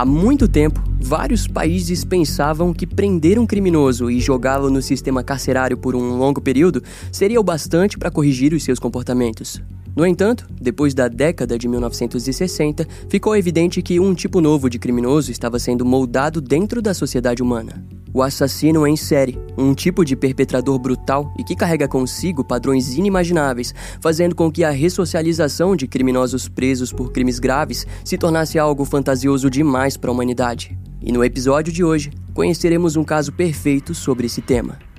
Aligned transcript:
Há 0.00 0.04
muito 0.06 0.48
tempo, 0.48 0.82
vários 0.98 1.46
países 1.46 2.06
pensavam 2.06 2.72
que 2.72 2.86
prender 2.86 3.38
um 3.38 3.44
criminoso 3.44 4.10
e 4.10 4.18
jogá-lo 4.18 4.70
no 4.70 4.80
sistema 4.80 5.22
carcerário 5.22 5.76
por 5.76 5.94
um 5.94 6.16
longo 6.16 6.40
período 6.40 6.82
seria 7.12 7.38
o 7.38 7.44
bastante 7.44 7.98
para 7.98 8.10
corrigir 8.10 8.54
os 8.54 8.64
seus 8.64 8.78
comportamentos. 8.78 9.60
No 9.94 10.06
entanto, 10.06 10.48
depois 10.58 10.94
da 10.94 11.06
década 11.06 11.58
de 11.58 11.68
1960, 11.68 12.88
ficou 13.10 13.36
evidente 13.36 13.82
que 13.82 14.00
um 14.00 14.14
tipo 14.14 14.40
novo 14.40 14.70
de 14.70 14.78
criminoso 14.78 15.30
estava 15.30 15.58
sendo 15.58 15.84
moldado 15.84 16.40
dentro 16.40 16.80
da 16.80 16.94
sociedade 16.94 17.42
humana. 17.42 17.84
O 18.12 18.22
assassino 18.22 18.86
em 18.86 18.96
série, 18.96 19.38
um 19.56 19.72
tipo 19.72 20.04
de 20.04 20.16
perpetrador 20.16 20.78
brutal 20.78 21.32
e 21.38 21.44
que 21.44 21.54
carrega 21.54 21.86
consigo 21.86 22.42
padrões 22.42 22.94
inimagináveis, 22.94 23.72
fazendo 24.00 24.34
com 24.34 24.50
que 24.50 24.64
a 24.64 24.70
ressocialização 24.70 25.76
de 25.76 25.86
criminosos 25.86 26.48
presos 26.48 26.92
por 26.92 27.12
crimes 27.12 27.38
graves 27.38 27.86
se 28.04 28.18
tornasse 28.18 28.58
algo 28.58 28.84
fantasioso 28.84 29.48
demais 29.48 29.96
para 29.96 30.10
a 30.10 30.12
humanidade. 30.12 30.76
E 31.00 31.12
no 31.12 31.24
episódio 31.24 31.72
de 31.72 31.84
hoje, 31.84 32.10
conheceremos 32.34 32.96
um 32.96 33.04
caso 33.04 33.32
perfeito 33.32 33.94
sobre 33.94 34.26
esse 34.26 34.42
tema. 34.42 34.89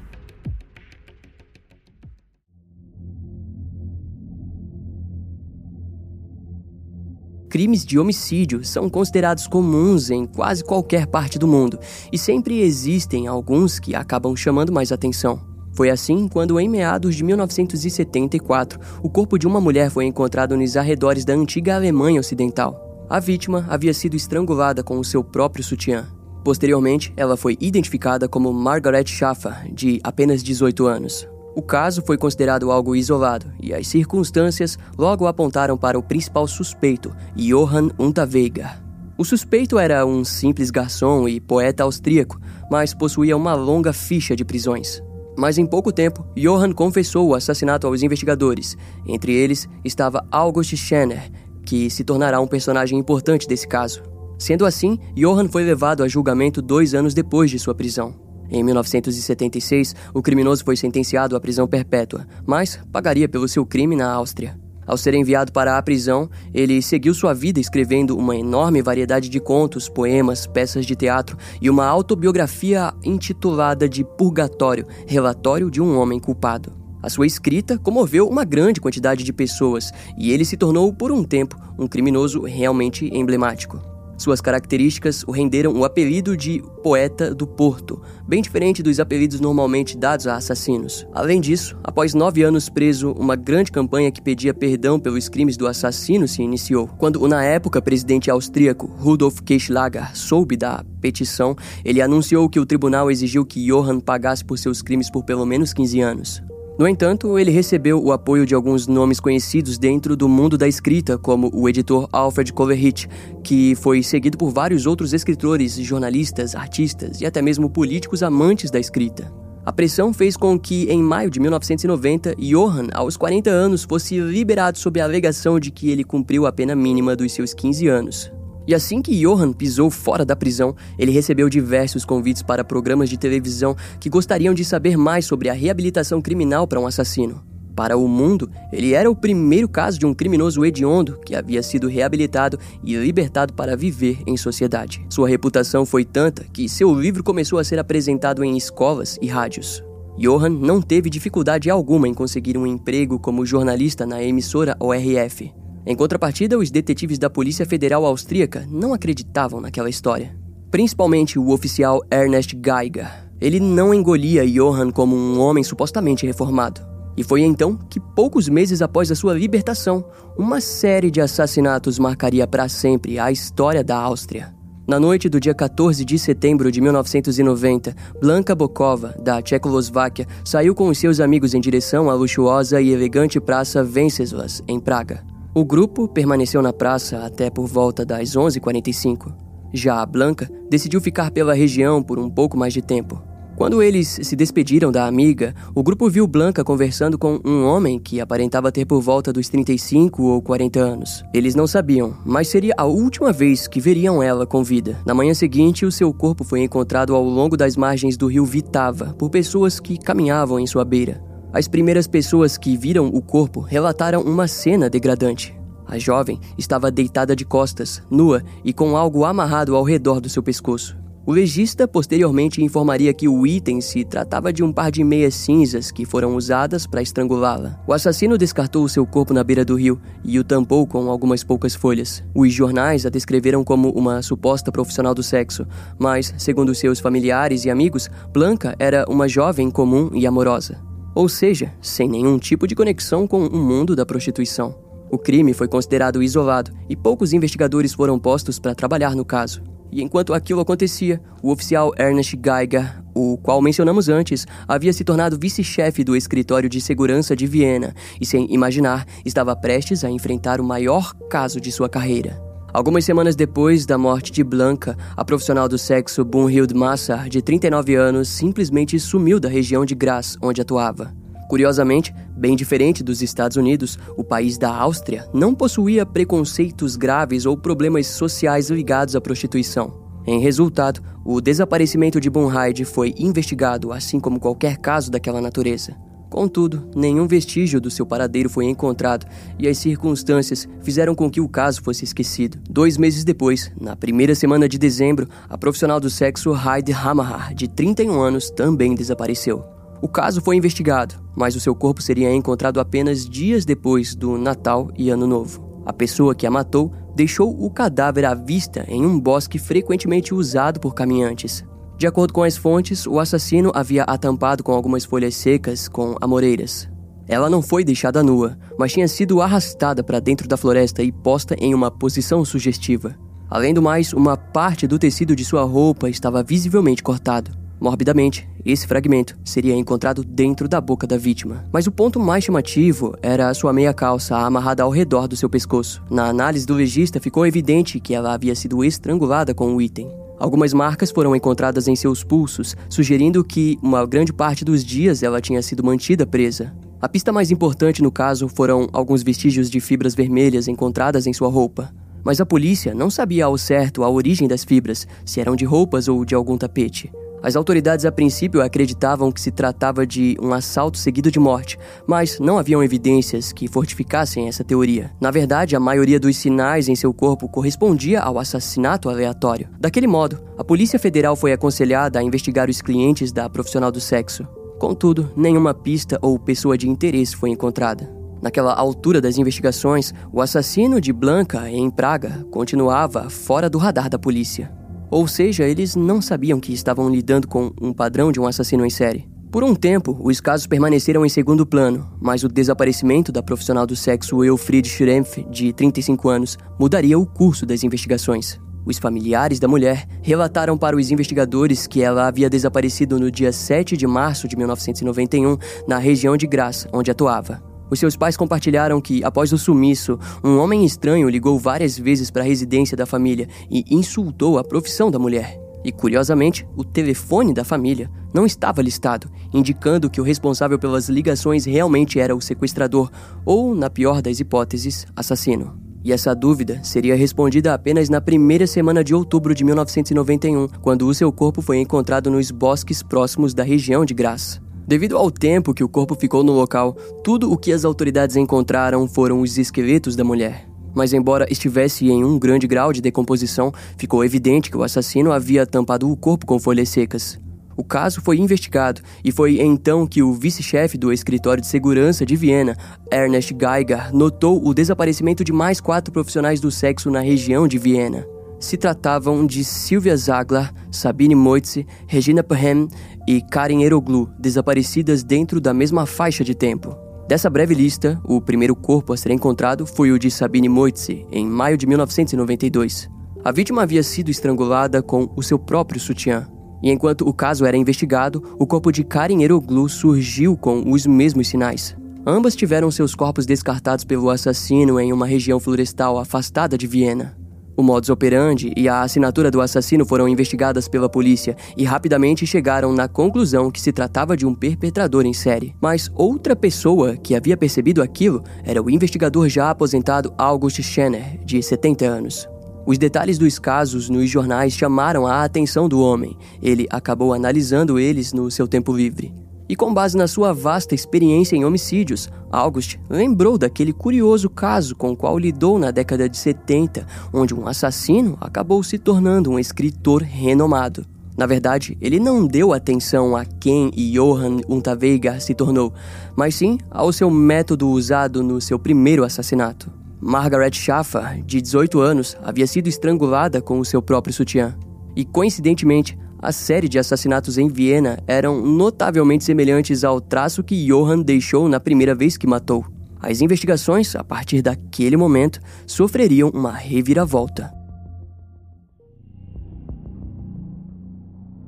Crimes 7.52 7.86
de 7.86 8.00
homicídio 8.00 8.64
são 8.64 8.90
considerados 8.90 9.46
comuns 9.46 10.10
em 10.10 10.26
quase 10.26 10.64
qualquer 10.64 11.05
parte 11.05 11.38
do 11.38 11.46
mundo, 11.46 11.77
e 12.10 12.18
sempre 12.18 12.62
existem 12.62 13.27
alguns 13.27 13.77
que 13.77 13.94
acabam 13.94 14.34
chamando 14.38 14.72
mais 14.72 14.90
atenção. 14.90 15.41
Foi 15.74 15.90
assim 15.90 16.30
quando, 16.30 16.58
em 16.58 16.70
meados 16.70 17.14
de 17.14 17.26
1974, 17.26 18.80
o 19.04 19.10
corpo 19.10 19.38
de 19.38 19.46
uma 19.46 19.60
mulher 19.60 19.90
foi 19.90 20.05
encontrado 20.05 20.55
nos 20.55 20.77
arredores 20.77 21.26
da 21.26 21.34
antiga 21.34 21.76
Alemanha 21.76 22.22
Ocidental. 22.22 23.05
A 23.10 23.20
vítima 23.20 23.66
havia 23.70 23.93
sido 23.93 24.15
estrangulada 24.15 24.82
com 24.82 24.98
o 24.98 25.04
seu 25.04 25.21
próprio 25.21 25.63
sutiã. 25.63 26.08
Posteriormente, 26.46 27.13
ela 27.18 27.36
foi 27.36 27.58
identificada 27.60 28.30
como 28.30 28.54
Margaret 28.54 29.05
Schaffer, 29.05 29.71
de 29.74 29.99
apenas 30.04 30.41
18 30.41 30.88
anos. 30.88 31.27
O 31.54 31.62
caso 31.62 32.02
foi 32.05 32.18
considerado 32.18 32.71
algo 32.71 32.96
isolado 32.96 33.52
e 33.60 33.74
as 33.74 33.88
circunstâncias 33.88 34.77
logo 34.98 35.27
apontaram 35.27 35.77
para 35.77 35.99
o 35.99 36.04
principal 36.04 36.48
suspeito, 36.48 37.13
Johann 37.35 37.91
Unterweger. 37.99 38.82
O 39.18 39.26
suspeito 39.26 39.77
era 39.77 40.05
um 40.05 40.24
simples 40.24 40.71
garçom 40.71 41.27
e 41.27 41.40
poeta 41.40 41.84
austríaco, 41.84 42.40
mas 42.71 42.93
possuía 42.93 43.35
uma 43.35 43.54
longa 43.54 43.91
ficha 43.91 44.35
de 44.35 44.46
prisões. 44.46 45.02
Mas 45.38 45.58
em 45.58 45.66
pouco 45.66 45.91
tempo, 45.91 46.26
Johann 46.35 46.74
confessou 46.74 47.27
o 47.27 47.35
assassinato 47.35 47.86
aos 47.86 48.02
investigadores. 48.02 48.77
Entre 49.05 49.34
eles 49.34 49.68
estava 49.84 50.26
August 50.32 50.76
Schenner, 50.76 51.32
que 51.65 51.90
se 51.90 52.04
tornará 52.04 52.40
um 52.40 52.48
personagem 52.48 52.98
importante 52.98 53.48
desse 53.48 53.68
caso. 53.68 54.02
Sendo 54.40 54.65
assim, 54.65 54.98
Johann 55.15 55.49
foi 55.49 55.63
levado 55.63 56.02
a 56.02 56.08
julgamento 56.08 56.62
dois 56.62 56.93
anos 56.93 57.13
depois 57.13 57.52
de 57.52 57.60
sua 57.60 57.76
prisão. 57.76 58.30
Em 58.52 58.63
1976, 58.63 59.96
o 60.13 60.21
criminoso 60.21 60.66
foi 60.66 60.76
sentenciado 60.76 61.38
à 61.38 61.40
prisão 61.40 61.66
perpétua, 61.68 62.27
mas 62.46 62.77
pagaria 62.91 63.30
pelo 63.30 63.48
seu 63.48 63.66
crime 63.66 63.96
na 63.96 64.12
Áustria. 64.12 64.59
Ao 64.85 64.97
ser 64.97 65.13
enviado 65.13 65.53
para 65.53 65.78
a 65.78 65.81
prisão, 65.81 66.30
ele 66.53 66.81
seguiu 66.81 67.13
sua 67.13 67.34
vida 67.34 67.62
escrevendo 67.62 68.18
uma 68.18 68.35
enorme 68.35 68.81
variedade 68.81 69.30
de 69.30 69.40
contos, 69.40 69.88
poemas, 69.88 70.46
peças 70.46 70.85
de 70.85 70.97
teatro 70.97 71.38
e 71.62 71.69
uma 71.69 71.85
autobiografia 71.85 72.94
intitulada 73.03 73.88
de 73.88 74.03
Purgatório 74.03 74.86
Relatório 75.08 75.72
de 75.72 75.81
um 75.81 75.97
Homem 75.97 76.19
Culpado. 76.19 76.74
A 77.02 77.09
sua 77.09 77.25
escrita 77.25 77.80
comoveu 77.80 78.28
uma 78.28 78.44
grande 78.44 78.81
quantidade 78.81 79.24
de 79.24 79.31
pessoas 79.31 79.91
e 80.18 80.31
ele 80.31 80.44
se 80.44 80.58
tornou, 80.58 80.94
por 80.94 81.12
um 81.12 81.24
tempo, 81.24 81.58
um 81.80 81.88
criminoso 81.88 82.41
realmente 82.41 83.09
emblemático. 83.13 83.91
Suas 84.22 84.40
características 84.40 85.24
o 85.25 85.31
renderam 85.31 85.74
o 85.74 85.84
apelido 85.84 86.38
de 86.38 86.62
Poeta 86.84 87.34
do 87.34 87.47
Porto, 87.47 88.00
bem 88.28 88.40
diferente 88.40 88.84
dos 88.84 89.00
apelidos 89.00 89.40
normalmente 89.40 89.98
dados 89.98 90.28
a 90.28 90.36
assassinos. 90.36 91.08
Além 91.12 91.42
disso, 91.42 91.76
após 91.84 92.14
nove 92.14 92.44
anos 92.44 92.70
preso, 92.70 93.14
uma 93.14 93.36
grande 93.36 93.72
campanha 93.72 94.12
que 94.12 94.22
pedia 94.22 94.54
perdão 94.54 95.00
pelos 95.00 95.28
crimes 95.28 95.58
do 95.58 95.66
assassino 95.66 96.28
se 96.28 96.44
iniciou. 96.44 96.88
Quando 97.00 97.20
o 97.20 97.28
na 97.28 97.44
época 97.44 97.81
presidente 97.81 98.30
austríaco 98.30 98.86
Rudolf 98.86 99.40
Kirchlager 99.40 100.16
soube 100.16 100.56
da 100.56 100.86
petição, 101.02 101.56
ele 101.84 102.00
anunciou 102.00 102.48
que 102.48 102.60
o 102.60 102.66
tribunal 102.66 103.10
exigiu 103.10 103.44
que 103.44 103.66
Johann 103.66 104.00
pagasse 104.00 104.46
por 104.46 104.60
seus 104.60 104.84
crimes 104.84 105.10
por 105.10 105.24
pelo 105.24 105.48
menos 105.48 105.74
15 105.74 106.00
anos. 106.00 106.50
No 106.80 106.88
entanto, 106.88 107.38
ele 107.38 107.52
recebeu 107.52 108.04
o 108.04 108.12
apoio 108.12 108.46
de 108.46 108.56
alguns 108.56 108.88
nomes 108.88 109.20
conhecidos 109.20 109.78
dentro 109.78 110.16
do 110.16 110.28
mundo 110.28 110.58
da 110.58 110.68
escrita, 110.68 111.18
como 111.18 111.52
o 111.54 111.68
editor 111.68 112.08
Alfred 112.12 112.52
Coleridge, 112.54 113.08
que 113.44 113.76
foi 113.76 114.02
seguido 114.02 114.38
por 114.38 114.52
vários 114.52 114.86
outros 114.86 115.14
escritores, 115.14 115.76
jornalistas, 115.76 116.56
artistas 116.56 117.22
e 117.22 117.26
até 117.26 117.42
mesmo 117.42 117.70
políticos 117.70 118.24
amantes 118.24 118.72
da 118.72 118.80
escrita. 118.80 119.31
A 119.64 119.72
pressão 119.72 120.12
fez 120.12 120.36
com 120.36 120.58
que, 120.58 120.90
em 120.90 121.04
maio 121.04 121.30
de 121.30 121.40
1990, 121.40 122.36
Johann, 122.36 122.88
aos 122.94 123.16
40 123.16 123.50
anos, 123.52 123.84
fosse 123.84 124.20
liberado 124.20 124.80
sob 124.80 125.00
a 125.00 125.04
alegação 125.04 125.60
de 125.60 125.70
que 125.70 125.92
ele 125.92 126.04
cumpriu 126.04 126.48
a 126.48 126.52
pena 126.52 126.76
mínima 126.76 127.16
dos 127.16 127.31
seus 127.31 127.54
15 127.54 127.88
anos. 127.88 128.31
E 128.68 128.76
assim 128.76 129.02
que 129.02 129.20
Johan 129.20 129.54
pisou 129.54 129.90
fora 129.90 130.24
da 130.24 130.36
prisão, 130.36 130.76
ele 130.98 131.12
recebeu 131.12 131.50
diversos 131.50 132.06
convites 132.06 132.42
para 132.42 132.64
programas 132.64 133.10
de 133.10 133.18
televisão 133.18 133.76
que 134.00 134.10
gostariam 134.10 134.54
de 134.54 134.64
saber 134.64 134.98
mais 134.98 135.26
sobre 135.26 135.50
a 135.50 135.54
reabilitação 135.54 136.22
criminal 136.22 136.68
para 136.68 136.80
um 136.80 136.88
assassino. 136.88 137.44
Para 137.76 137.98
o 137.98 138.08
mundo, 138.08 138.50
ele 138.72 138.94
era 138.94 139.10
o 139.10 139.16
primeiro 139.16 139.68
caso 139.68 139.98
de 139.98 140.06
um 140.06 140.14
criminoso 140.14 140.66
hediondo 140.66 141.18
que 141.26 141.36
havia 141.36 141.64
sido 141.64 141.88
reabilitado 141.88 142.60
e 142.84 142.96
libertado 142.96 143.54
para 143.54 143.78
viver 143.78 144.20
em 144.28 144.36
sociedade. 144.36 145.04
Sua 145.10 145.28
reputação 145.28 145.86
foi 145.86 146.04
tanta 146.04 146.44
que 146.44 146.68
seu 146.68 146.94
livro 146.94 147.24
começou 147.24 147.58
a 147.58 147.64
ser 147.64 147.80
apresentado 147.80 148.44
em 148.44 148.58
escolas 148.58 149.18
e 149.22 149.28
rádios. 149.28 149.84
Johan 150.18 150.50
não 150.50 150.82
teve 150.82 151.10
dificuldade 151.10 151.70
alguma 151.70 152.08
em 152.08 152.14
conseguir 152.14 152.58
um 152.58 152.68
emprego 152.68 153.18
como 153.18 153.46
jornalista 153.46 154.06
na 154.06 154.22
emissora 154.22 154.76
ORF. 154.80 155.61
Em 155.86 155.96
contrapartida, 155.96 156.58
os 156.58 156.69
detetives 156.69 157.18
da 157.18 157.30
Polícia 157.30 157.66
Federal 157.66 158.06
Austríaca 158.06 158.68
não 158.69 158.94
acreditavam 158.94 159.59
naquela 159.59 159.90
história. 159.90 160.36
Principalmente 160.69 161.40
o 161.40 161.50
oficial 161.50 162.02
Ernest 162.12 162.56
Geiger. 162.56 163.09
Ele 163.42 163.59
não 163.59 163.94
engolia 163.94 164.46
Johann 164.46 164.92
como 164.92 165.16
um 165.16 165.40
homem 165.40 165.64
supostamente 165.64 166.25
reformado. 166.25 166.81
E 167.18 167.24
foi 167.24 167.42
então 167.42 167.75
que, 167.75 168.00
poucos 168.00 168.47
meses 168.47 168.81
após 168.81 169.12
a 169.12 169.16
sua 169.16 169.34
libertação, 169.34 170.06
uma 170.38 170.62
série 170.62 171.09
de 171.09 171.19
assassinatos 171.19 171.98
marcaria 171.98 172.48
para 172.48 172.69
sempre 172.69 173.19
a 173.19 173.31
história 173.31 173.84
da 173.84 173.98
Áustria. 173.98 174.53
Na 174.88 175.00
noite 175.00 175.30
do 175.30 175.40
dia 175.40 175.53
14 175.53 176.06
de 176.06 176.18
setembro 176.19 176.72
de 176.72 176.80
1990, 176.80 177.96
Blanka 178.19 178.53
Bokova, 178.53 179.16
da 179.22 179.42
Tchecoslováquia, 179.42 180.28
saiu 180.44 180.75
com 180.75 180.88
os 180.88 180.98
seus 180.98 181.19
amigos 181.19 181.53
em 181.53 181.62
direção 181.62 182.09
à 182.09 182.13
luxuosa 182.13 182.81
e 182.81 182.92
elegante 182.92 183.40
praça 183.40 183.84
Venceslas, 183.84 184.62
em 184.68 184.80
Praga. 184.80 185.31
O 185.53 185.66
grupo 185.66 186.07
permaneceu 186.07 186.62
na 186.62 186.72
praça 186.72 187.25
até 187.25 187.50
por 187.50 187.67
volta 187.67 188.06
das 188.06 188.38
11h45. 188.38 189.34
Já 189.73 190.01
a 190.01 190.06
Blanca 190.06 190.50
decidiu 190.69 191.01
ficar 191.01 191.29
pela 191.29 191.53
região 191.53 192.01
por 192.01 192.17
um 192.17 192.29
pouco 192.29 192.57
mais 192.57 192.72
de 192.72 192.81
tempo. 192.81 193.22
Quando 193.57 193.84
eles 193.84 194.17
se 194.23 194.34
despediram 194.34 194.94
da 194.94 195.06
amiga, 195.06 195.53
o 195.75 195.84
grupo 195.84 196.09
viu 196.09 196.25
Blanca 196.25 196.63
conversando 196.63 197.17
com 197.17 197.38
um 197.44 197.66
homem 197.66 198.00
que 198.00 198.22
aparentava 198.22 198.72
ter 198.72 198.85
por 198.85 199.01
volta 199.01 199.34
dos 199.34 199.50
35 199.50 200.23
ou 200.23 200.41
40 200.41 200.79
anos. 200.79 201.22
Eles 201.34 201.53
não 201.53 201.68
sabiam, 201.68 202.16
mas 202.25 202.47
seria 202.47 202.73
a 202.78 202.85
última 202.85 203.33
vez 203.33 203.68
que 203.68 203.81
veriam 203.81 204.23
ela 204.23 204.47
com 204.47 204.63
vida. 204.63 205.00
Na 205.06 205.13
manhã 205.13 205.33
seguinte, 205.33 205.85
o 205.85 205.91
seu 205.91 206.13
corpo 206.13 206.45
foi 206.45 206.63
encontrado 206.63 207.13
ao 207.13 207.25
longo 207.25 207.57
das 207.57 207.75
margens 207.75 208.16
do 208.16 208.28
rio 208.28 208.45
Vitava 208.45 209.13
por 209.19 209.29
pessoas 209.29 209.81
que 209.81 209.97
caminhavam 209.97 210.57
em 210.57 210.66
sua 210.66 210.85
beira. 210.85 211.22
As 211.53 211.67
primeiras 211.67 212.07
pessoas 212.07 212.57
que 212.57 212.78
viram 212.78 213.07
o 213.07 213.22
corpo 213.22 213.59
relataram 213.59 214.22
uma 214.22 214.47
cena 214.47 214.89
degradante. 214.89 215.53
A 215.86 216.00
jovem 216.00 216.39
estava 216.57 216.89
deitada 216.89 217.36
de 217.36 217.44
costas, 217.44 218.01
nua 218.09 218.42
e 218.63 218.71
com 218.71 218.95
algo 218.95 219.25
amarrado 219.25 219.75
ao 219.75 219.83
redor 219.83 220.21
do 220.21 220.30
seu 220.30 220.42
pescoço. 220.42 220.98
O 221.25 221.33
legista 221.33 221.86
posteriormente 221.88 222.63
informaria 222.63 223.13
que 223.13 223.27
o 223.27 223.45
item 223.45 223.81
se 223.81 224.06
tratava 224.06 224.53
de 224.53 224.63
um 224.63 224.71
par 224.71 224.89
de 224.89 225.03
meias 225.03 225.36
cinzas 225.36 225.92
que 225.92 226.06
foram 226.06 226.36
usadas 226.38 226.88
para 226.88 227.01
estrangulá-la. 227.01 227.80
O 227.86 227.92
assassino 227.92 228.38
descartou 228.38 228.86
o 228.86 228.89
seu 228.89 229.06
corpo 229.06 229.33
na 229.33 229.44
beira 229.44 229.65
do 229.65 229.75
rio 229.75 230.01
e 230.24 230.39
o 230.39 230.44
tampou 230.45 230.88
com 230.88 231.09
algumas 231.09 231.44
poucas 231.44 231.75
folhas. 231.75 232.24
Os 232.33 232.54
jornais 232.54 233.06
a 233.06 233.09
descreveram 233.09 233.62
como 233.62 233.89
uma 233.89 234.21
suposta 234.21 234.71
profissional 234.71 235.13
do 235.13 235.21
sexo, 235.21 235.68
mas, 236.00 236.33
segundo 236.38 236.74
seus 236.74 237.01
familiares 237.01 237.65
e 237.65 237.69
amigos, 237.69 238.09
Blanca 238.33 238.74
era 238.80 239.06
uma 239.07 239.27
jovem 239.27 239.69
comum 239.69 240.09
e 240.13 240.25
amorosa 240.25 240.91
ou 241.16 241.28
seja, 241.28 241.74
sem 241.81 242.08
nenhum 242.08 242.38
tipo 242.38 242.68
de 242.68 242.75
conexão 242.75 243.28
com 243.28 243.46
o 243.46 243.58
mundo 243.58 243.96
da 243.96 244.06
prostituição. 244.06 244.75
O 245.12 245.18
crime 245.18 245.54
foi 245.54 245.68
considerado 245.68 246.24
isolado 246.24 246.72
e 246.88 246.96
poucos 246.96 247.34
investigadores 247.34 247.94
foram 247.94 248.18
postos 248.18 248.60
para 248.60 248.74
trabalhar 248.74 249.16
no 249.16 249.25
caso. 249.25 249.62
E 249.92 250.02
enquanto 250.02 250.34
aquilo 250.34 250.62
acontecia, 250.62 251.22
o 251.44 251.52
oficial 251.52 251.92
Ernest 252.00 252.40
Geiger, 252.42 253.04
o 253.13 253.38
qual 253.38 253.62
mencionamos 253.62 254.08
antes, 254.08 254.48
havia 254.66 254.94
se 254.94 255.04
tornado 255.04 255.38
vice-chefe 255.38 256.02
do 256.04 256.16
escritório 256.16 256.69
de 256.69 256.80
segurança 256.80 257.36
de 257.36 257.46
Viena 257.46 257.94
e, 258.19 258.25
sem 258.25 258.48
imaginar, 258.54 259.06
estava 259.25 259.54
prestes 259.54 260.06
a 260.06 260.10
enfrentar 260.10 260.62
o 260.62 260.64
maior 260.64 261.14
caso 261.30 261.60
de 261.60 261.74
sua 261.74 261.90
carreira. 261.90 262.50
Algumas 262.73 263.03
semanas 263.03 263.35
depois 263.35 263.85
da 263.85 263.97
morte 263.97 264.31
de 264.31 264.44
Blanca, 264.44 264.97
a 265.18 265.25
profissional 265.25 265.68
do 265.68 265.77
sexo 265.77 266.23
Bunhild 266.23 266.73
Massar, 266.73 267.27
de 267.27 267.41
39 267.41 267.95
anos, 267.95 268.29
simplesmente 268.29 268.97
sumiu 268.97 269.41
da 269.41 269.50
região 269.50 269.83
de 269.83 269.94
Graz, 269.94 270.38
onde 270.41 270.62
atuava. 270.62 271.13
Curiosamente, 271.50 272.15
bem 272.38 272.56
diferente 272.56 273.03
dos 273.03 273.21
Estados 273.21 273.57
Unidos, 273.57 274.00
o 274.15 274.23
país 274.23 274.57
da 274.57 274.73
Áustria 274.73 275.27
não 275.33 275.53
possuía 275.53 276.06
preconceitos 276.06 276.95
graves 276.95 277.45
ou 277.45 277.57
problemas 277.57 278.07
sociais 278.07 278.69
ligados 278.69 279.18
à 279.18 279.21
prostituição. 279.21 280.00
Em 280.25 280.39
resultado, 280.39 281.01
o 281.25 281.41
desaparecimento 281.41 282.21
de 282.21 282.29
Bunheide 282.29 282.85
foi 282.85 283.13
investigado, 283.18 283.91
assim 283.91 284.18
como 284.18 284.39
qualquer 284.39 284.77
caso 284.77 285.12
daquela 285.12 285.41
natureza. 285.41 285.94
Contudo, 286.31 286.89
nenhum 286.95 287.28
vestígio 287.28 287.81
do 287.81 287.92
seu 287.92 288.06
paradeiro 288.06 288.50
foi 288.50 288.63
encontrado 288.63 289.25
e 289.60 289.68
as 289.68 289.78
circunstâncias 289.78 290.66
fizeram 290.81 291.13
com 291.13 291.30
que 291.30 291.42
o 291.42 291.50
caso 291.50 291.83
fosse 291.83 292.06
esquecido. 292.06 292.57
Dois 292.69 292.98
meses 292.98 293.25
depois, 293.25 293.69
na 293.80 293.98
primeira 293.98 294.33
semana 294.33 294.68
de 294.68 294.78
dezembro, 294.78 295.28
a 295.50 295.57
profissional 295.57 296.00
do 296.00 296.10
sexo 296.10 296.54
Heidi 296.56 296.94
Hammerhar, 296.94 297.54
de 297.54 297.68
31 297.68 298.18
anos, 298.22 298.50
também 298.50 298.95
desapareceu. 298.95 299.62
O 300.01 300.07
caso 300.07 300.42
foi 300.42 300.56
investigado, 300.56 301.16
mas 301.36 301.54
o 301.54 301.60
seu 301.60 301.75
corpo 301.75 302.01
seria 302.01 302.33
encontrado 302.33 302.80
apenas 302.80 303.30
dias 303.30 303.66
depois 303.66 304.16
do 304.16 304.38
Natal 304.38 304.89
e 304.98 305.10
Ano 305.10 305.28
Novo. 305.28 305.83
A 305.86 305.92
pessoa 305.92 306.33
que 306.33 306.48
a 306.48 306.51
matou 306.51 306.94
deixou 307.13 307.54
o 307.62 307.69
cadáver 307.69 308.24
à 308.24 308.33
vista 308.33 308.86
em 308.88 309.06
um 309.06 309.19
bosque 309.19 309.60
frequentemente 309.60 310.33
usado 310.33 310.80
por 310.80 310.95
caminhantes. 310.95 311.62
De 312.01 312.07
acordo 312.07 312.33
com 312.33 312.42
as 312.42 312.57
fontes, 312.57 313.06
o 313.06 313.19
assassino 313.19 313.71
havia 313.75 314.01
atampado 314.06 314.63
com 314.63 314.71
algumas 314.71 315.06
folhas 315.06 315.36
secas 315.36 315.88
com 315.88 316.15
amoreiras. 316.19 316.89
Ela 317.27 317.48
não 317.48 317.62
foi 317.62 317.83
deixada 317.83 318.24
nua, 318.24 318.57
mas 318.75 318.92
tinha 318.92 319.07
sido 319.07 319.39
arrastada 319.39 320.03
para 320.03 320.19
dentro 320.19 320.48
da 320.48 320.57
floresta 320.57 321.03
e 321.03 321.12
posta 321.12 321.56
em 321.59 321.75
uma 321.75 321.92
posição 321.92 322.44
sugestiva. 322.44 323.15
Além 323.48 323.71
do 323.71 323.83
mais, 323.83 324.13
uma 324.13 324.36
parte 324.36 324.88
do 324.88 324.98
tecido 324.98 325.36
de 325.36 325.45
sua 325.45 325.62
roupa 325.62 326.09
estava 326.09 326.42
visivelmente 326.42 327.03
cortado. 327.03 327.51
Morbidamente, 327.80 328.50
esse 328.65 328.88
fragmento 328.88 329.38
seria 329.45 329.75
encontrado 329.75 330.24
dentro 330.24 330.68
da 330.68 330.81
boca 330.81 331.06
da 331.06 331.18
vítima. 331.18 331.65
Mas 331.71 331.86
o 331.86 331.92
ponto 331.92 332.19
mais 332.19 332.44
chamativo 332.44 333.13
era 333.21 333.47
a 333.47 333.54
sua 333.54 333.71
meia 333.71 333.94
calça 333.94 334.36
amarrada 334.38 334.81
ao 334.81 334.89
redor 334.89 335.27
do 335.27 335.38
seu 335.38 335.51
pescoço. 335.51 336.01
Na 336.09 336.25
análise 336.25 336.65
do 336.65 336.74
legista, 336.74 337.19
ficou 337.19 337.45
evidente 337.45 338.00
que 338.00 338.15
ela 338.15 338.33
havia 338.33 338.56
sido 338.56 338.83
estrangulada 338.83 339.54
com 339.54 339.75
o 339.75 339.80
item. 339.80 340.20
Algumas 340.42 340.74
marcas 340.74 341.12
foram 341.12 341.36
encontradas 341.36 341.88
em 341.88 341.96
seus 341.96 342.24
pulsos, 342.24 342.76
sugerindo 342.90 343.44
que 343.44 343.78
uma 343.80 344.04
grande 344.08 344.34
parte 344.34 344.66
dos 344.66 344.84
dias 344.84 345.22
ela 345.22 345.40
tinha 345.40 345.62
sido 345.62 345.84
mantida 345.84 346.26
presa. 346.26 346.74
A 347.00 347.08
pista 347.08 347.32
mais 347.32 347.52
importante 347.52 348.02
no 348.02 348.12
caso 348.12 348.48
foram 348.48 348.90
alguns 348.92 349.22
vestígios 349.22 349.70
de 349.70 349.80
fibras 349.80 350.16
vermelhas 350.16 350.68
encontradas 350.68 351.28
em 351.28 351.32
sua 351.32 351.48
roupa. 351.48 351.94
Mas 352.24 352.42
a 352.42 352.46
polícia 352.46 352.96
não 352.96 353.12
sabia 353.12 353.46
ao 353.46 353.56
certo 353.56 354.04
a 354.04 354.10
origem 354.10 354.48
das 354.48 354.64
fibras, 354.64 355.08
se 355.24 355.40
eram 355.40 355.56
de 355.56 355.64
roupas 355.64 356.08
ou 356.08 356.26
de 356.26 356.34
algum 356.34 356.58
tapete. 356.58 357.12
As 357.44 357.56
autoridades 357.56 358.06
a 358.06 358.12
princípio 358.12 358.62
acreditavam 358.62 359.32
que 359.32 359.42
se 359.42 359.50
tratava 359.50 360.06
de 360.06 360.38
um 360.40 360.54
assalto 360.54 360.98
seguido 360.98 361.32
de 361.32 361.40
morte, 361.40 361.78
mas 362.06 362.40
não 362.40 362.60
haviam 362.60 362.84
evidências 362.84 363.52
que 363.52 363.68
fortificassem 363.68 364.48
essa 364.48 364.64
teoria. 364.64 365.12
Na 365.20 365.32
verdade, 365.32 365.76
a 365.76 365.80
maioria 365.80 366.20
dos 366.20 366.38
sinais 366.38 366.88
em 366.88 366.96
seu 366.96 367.12
corpo 367.12 367.50
correspondia 367.50 368.22
ao 368.22 368.38
assassinato 368.38 369.10
aleatório. 369.10 369.68
Daquele 369.80 370.06
modo, 370.06 370.40
a 370.56 370.64
Polícia 370.64 371.00
Federal 371.00 371.36
foi 371.36 371.52
aconselhada 371.52 372.20
a 372.20 372.24
investigar 372.24 372.70
os 372.70 372.82
clientes 372.82 373.32
da 373.32 373.50
profissional 373.50 373.92
do 373.92 374.00
sexo. 374.00 374.48
Contudo, 374.78 375.32
nenhuma 375.36 375.74
pista 375.74 376.20
ou 376.22 376.38
pessoa 376.38 376.78
de 376.78 376.88
interesse 376.88 377.36
foi 377.36 377.50
encontrada. 377.50 378.12
Naquela 378.42 378.74
altura 378.74 379.22
das 379.22 379.38
investigações, 379.38 380.14
o 380.32 380.42
assassino 380.42 381.00
de 381.00 381.14
Blanca, 381.14 381.70
em 381.70 381.90
Praga, 381.90 382.46
continuava 382.52 383.30
fora 383.30 383.70
do 383.70 383.78
radar 383.78 384.10
da 384.10 384.18
polícia. 384.18 384.81
Ou 385.12 385.28
seja, 385.28 385.66
eles 385.66 385.96
não 385.96 386.22
sabiam 386.22 386.58
que 386.58 386.72
estavam 386.72 387.10
lidando 387.10 387.46
com 387.46 387.74
um 387.81 387.92
padrão 387.92 388.31
de 388.31 388.40
um 388.40 388.48
assassino 388.48 388.86
em 388.86 388.90
série. 388.90 389.30
Por 389.52 389.66
um 389.66 389.75
tempo, 389.75 390.18
os 390.24 390.40
casos 390.40 390.66
permaneceram 390.66 391.25
em 391.25 391.30
segundo 391.30 391.66
plano, 391.66 392.10
mas 392.22 392.42
o 392.42 392.48
desaparecimento 392.48 393.34
da 393.34 393.44
profissional 393.44 393.86
do 393.86 393.98
sexo 393.98 394.42
Elfried 394.46 394.88
Schrempf, 394.88 395.44
de 395.52 395.74
35 395.74 396.30
anos, 396.30 396.58
mudaria 396.80 397.19
o 397.19 397.25
curso 397.25 397.66
das 397.66 397.84
investigações. 397.84 398.58
Os 398.86 398.98
familiares 398.98 399.60
da 399.60 399.68
mulher 399.68 400.08
relataram 400.24 400.78
para 400.78 400.96
os 400.96 401.12
investigadores 401.12 401.86
que 401.86 402.02
ela 402.02 402.28
havia 402.28 402.50
desaparecido 402.50 403.19
no 403.19 403.30
dia 403.30 403.52
7 403.52 403.98
de 403.98 404.07
março 404.07 404.48
de 404.48 404.56
1991, 404.56 405.57
na 405.86 405.98
região 405.98 406.38
de 406.38 406.48
Graz, 406.48 406.88
onde 406.94 407.12
atuava. 407.12 407.70
Os 407.92 408.00
seus 408.00 408.16
pais 408.16 408.38
compartilharam 408.38 409.02
que, 409.02 409.22
após 409.22 409.52
o 409.52 409.58
sumiço, 409.58 410.18
um 410.42 410.58
homem 410.60 410.86
estranho 410.86 411.28
ligou 411.28 411.60
várias 411.60 412.00
vezes 412.00 412.32
para 412.32 412.42
a 412.42 412.46
residência 412.46 412.96
da 412.96 413.06
família 413.06 413.50
e 413.70 413.84
insultou 413.92 414.58
a 414.58 414.64
profissão 414.64 415.12
da 415.12 415.20
mulher. 415.20 415.60
E, 415.84 415.92
curiosamente, 415.92 416.66
o 416.78 416.86
telefone 416.86 417.54
da 417.54 417.66
família 417.66 418.10
não 418.34 418.46
estava 418.46 418.82
listado, 418.82 419.30
indicando 419.54 420.10
que 420.10 420.22
o 420.22 420.24
responsável 420.24 420.80
pelas 420.80 421.10
ligações 421.10 421.66
realmente 421.66 422.18
era 422.18 422.34
o 422.34 422.40
sequestrador 422.40 423.12
ou, 423.46 423.76
na 423.76 423.90
pior 423.90 424.22
das 424.22 424.40
hipóteses, 424.40 425.06
assassino. 425.14 425.78
E 426.04 426.14
essa 426.14 426.34
dúvida 426.34 426.80
seria 426.84 427.16
respondida 427.16 427.74
apenas 427.74 428.10
na 428.10 428.22
primeira 428.22 428.66
semana 428.66 429.04
de 429.04 429.14
outubro 429.14 429.54
de 429.54 429.66
1991, 429.66 430.68
quando 430.82 431.06
o 431.06 431.14
seu 431.14 431.32
corpo 431.32 431.62
foi 431.62 431.80
encontrado 431.80 432.32
nos 432.32 432.52
bosques 432.52 433.04
próximos 433.04 433.54
da 433.54 433.64
região 433.64 434.06
de 434.06 434.14
Graz. 434.14 434.62
Devido 434.88 435.18
ao 435.18 435.30
tempo 435.30 435.74
que 435.74 435.83
o 435.83 435.89
corpo 435.89 436.16
ficou 436.16 436.44
no 436.44 436.51
local, 436.51 436.95
tudo 437.24 437.51
o 437.51 437.57
que 437.57 437.72
as 437.72 437.86
autoridades 437.86 438.36
encontraram 438.36 439.07
foram 439.07 439.42
os 439.42 439.57
esqueletos 439.57 440.16
da 440.16 440.24
mulher. 440.24 440.68
Mas, 440.94 441.13
embora 441.13 441.48
estivesse 441.50 442.10
em 442.10 442.24
um 442.24 442.38
grande 442.38 442.68
grau 442.68 442.92
de 442.92 443.01
decomposição, 443.01 443.72
ficou 443.98 444.25
evidente 444.25 444.69
que 444.69 444.78
o 444.78 444.83
assassino 444.83 445.31
havia 445.31 445.66
tampado 445.66 446.12
o 446.12 446.18
corpo 446.18 446.45
com 446.45 446.60
folhas 446.60 446.89
secas. 446.89 447.39
O 447.78 447.83
caso 447.83 448.22
foi 448.22 448.38
investigado 448.38 449.01
e 449.24 449.31
foi 449.31 449.62
então 449.62 450.06
que 450.06 450.22
o 450.22 450.33
vice-chefe 450.33 450.98
do 450.98 451.13
escritório 451.13 451.62
de 451.62 451.68
segurança 451.68 452.25
de 452.25 452.36
Viena, 452.36 452.75
Ernest 453.12 453.56
Geiger, 453.57 454.13
notou 454.13 454.68
o 454.68 454.74
desaparecimento 454.74 455.44
de 455.44 455.54
mais 455.54 455.80
quatro 455.80 456.12
profissionais 456.12 456.60
do 456.60 456.69
sexo 456.69 457.10
na 457.10 457.22
região 457.22 457.68
de 457.68 457.78
Viena 457.78 458.25
se 458.62 458.78
tratavam 458.78 459.46
de 459.46 459.63
Sylvia 459.63 460.16
Zaglar, 460.16 460.74
Sabine 460.92 461.36
Moitze, 461.36 461.86
Regina 462.08 462.44
Perhem 462.44 462.88
e 463.28 463.42
Karen 463.42 463.81
Eroglu, 463.81 464.30
desaparecidas 464.40 465.24
dentro 465.24 465.60
da 465.60 465.74
mesma 465.74 466.06
faixa 466.06 466.44
de 466.44 466.56
tempo. 466.56 466.96
Dessa 467.28 467.50
breve 467.50 467.74
lista, 467.74 468.22
o 468.24 468.40
primeiro 468.40 468.75
corpo 468.75 469.13
a 469.13 469.18
ser 469.18 469.31
encontrado 469.31 469.86
foi 469.86 470.12
o 470.12 470.19
de 470.19 470.30
Sabine 470.30 470.69
Moitze, 470.69 471.25
em 471.31 471.46
maio 471.46 471.78
de 471.78 471.88
1992. 471.88 473.09
A 473.44 473.52
vítima 473.52 473.81
havia 473.81 474.04
sido 474.04 474.30
estrangulada 474.30 475.02
com 475.02 475.31
o 475.35 475.42
seu 475.42 475.57
próprio 475.57 476.00
sutiã. 476.00 476.47
E 476.83 476.92
enquanto 476.92 477.28
o 477.28 477.33
caso 477.33 477.66
era 477.66 477.78
investigado, 477.78 478.56
o 478.59 478.68
corpo 478.68 478.92
de 478.92 479.04
Karen 479.04 479.42
Eroglu 479.42 479.90
surgiu 479.90 480.56
com 480.56 480.92
os 480.92 481.07
mesmos 481.07 481.47
sinais. 481.47 481.95
Ambas 482.26 482.56
tiveram 482.56 482.92
seus 482.92 483.16
corpos 483.16 483.47
descartados 483.47 484.06
pelo 484.06 484.30
assassino 484.30 485.00
em 485.00 485.12
uma 485.12 485.26
região 485.26 485.59
florestal 485.59 486.19
afastada 486.19 486.78
de 486.78 486.85
Viena. 486.85 487.35
O 487.75 487.83
modus 487.83 488.09
operandi 488.09 488.73
e 488.75 488.87
a 488.90 489.01
assinatura 489.01 489.49
do 489.49 489.61
assassino 489.61 490.06
foram 490.06 490.28
investigadas 490.28 490.87
pela 490.87 491.09
polícia 491.09 491.56
e 491.78 491.83
rapidamente 491.83 492.45
chegaram 492.45 492.94
na 492.94 493.07
conclusão 493.07 493.71
que 493.71 493.81
se 493.81 493.92
tratava 493.92 494.35
de 494.35 494.45
um 494.45 494.54
perpetrador 494.54 495.25
em 495.25 495.33
série. 495.33 495.73
Mas 495.81 496.11
outra 496.16 496.56
pessoa 496.56 497.16
que 497.16 497.35
havia 497.35 497.57
percebido 497.57 498.01
aquilo 498.01 498.44
era 498.63 498.81
o 498.81 498.90
investigador 498.90 499.47
já 499.47 499.69
aposentado 499.69 500.33
August 500.37 500.81
Schenner, 500.81 501.40
de 501.45 501.61
70 501.63 502.06
anos. 502.06 502.47
Os 502.85 502.97
detalhes 502.97 503.37
dos 503.37 503.59
casos 503.59 504.09
nos 504.09 504.30
jornais 504.30 504.73
chamaram 504.73 505.28
a 505.28 505.44
atenção 505.44 505.87
do 505.87 506.01
homem. 506.01 506.35
Ele 506.61 506.87
acabou 506.90 507.33
analisando 507.33 507.99
eles 507.99 508.33
no 508.33 508.49
seu 508.49 508.68
tempo 508.68 508.92
livre. 508.92 509.33
E 509.71 509.75
com 509.78 509.94
base 509.94 510.18
na 510.18 510.28
sua 510.28 510.51
vasta 510.51 510.94
experiência 510.94 511.56
em 511.56 511.63
homicídios, 511.63 512.29
August 512.51 512.97
lembrou 513.09 513.57
daquele 513.57 513.93
curioso 513.93 514.49
caso 514.49 514.93
com 514.93 515.13
o 515.13 515.15
qual 515.15 515.39
lidou 515.39 515.79
na 515.79 515.91
década 515.91 516.27
de 516.27 516.37
70, 516.37 517.07
onde 517.31 517.55
um 517.55 517.65
assassino 517.65 518.37
acabou 518.41 518.83
se 518.83 518.99
tornando 518.99 519.49
um 519.49 519.57
escritor 519.57 520.23
renomado. 520.23 521.05
Na 521.37 521.45
verdade, 521.45 521.97
ele 522.01 522.19
não 522.19 522.45
deu 522.45 522.73
atenção 522.73 523.33
a 523.33 523.45
quem 523.45 523.89
Johann 523.91 524.59
Unterweger 524.67 525.41
se 525.41 525.55
tornou, 525.55 525.93
mas 526.35 526.55
sim 526.55 526.77
ao 526.89 527.13
seu 527.13 527.31
método 527.31 527.87
usado 527.87 528.43
no 528.43 528.59
seu 528.59 528.77
primeiro 528.77 529.23
assassinato. 529.23 529.89
Margaret 530.19 530.73
Schaffer, 530.73 531.41
de 531.45 531.61
18 531.61 531.97
anos, 532.01 532.35
havia 532.43 532.67
sido 532.67 532.89
estrangulada 532.89 533.61
com 533.61 533.79
o 533.79 533.85
seu 533.85 534.01
próprio 534.01 534.33
sutiã. 534.33 534.75
E 535.15 535.23
coincidentemente, 535.23 536.17
a 536.41 536.51
série 536.51 536.89
de 536.89 536.98
assassinatos 536.98 537.57
em 537.57 537.67
Viena 537.67 538.17
eram 538.25 538.65
notavelmente 538.65 539.43
semelhantes 539.43 540.03
ao 540.03 540.19
traço 540.19 540.63
que 540.63 540.88
Johann 540.88 541.21
deixou 541.21 541.69
na 541.69 541.79
primeira 541.79 542.15
vez 542.15 542.36
que 542.36 542.48
matou. 542.48 542.83
As 543.21 543.41
investigações, 543.41 544.15
a 544.15 544.24
partir 544.24 544.63
daquele 544.63 545.15
momento, 545.15 545.60
sofreriam 545.86 546.50
uma 546.50 546.71
reviravolta. 546.71 547.71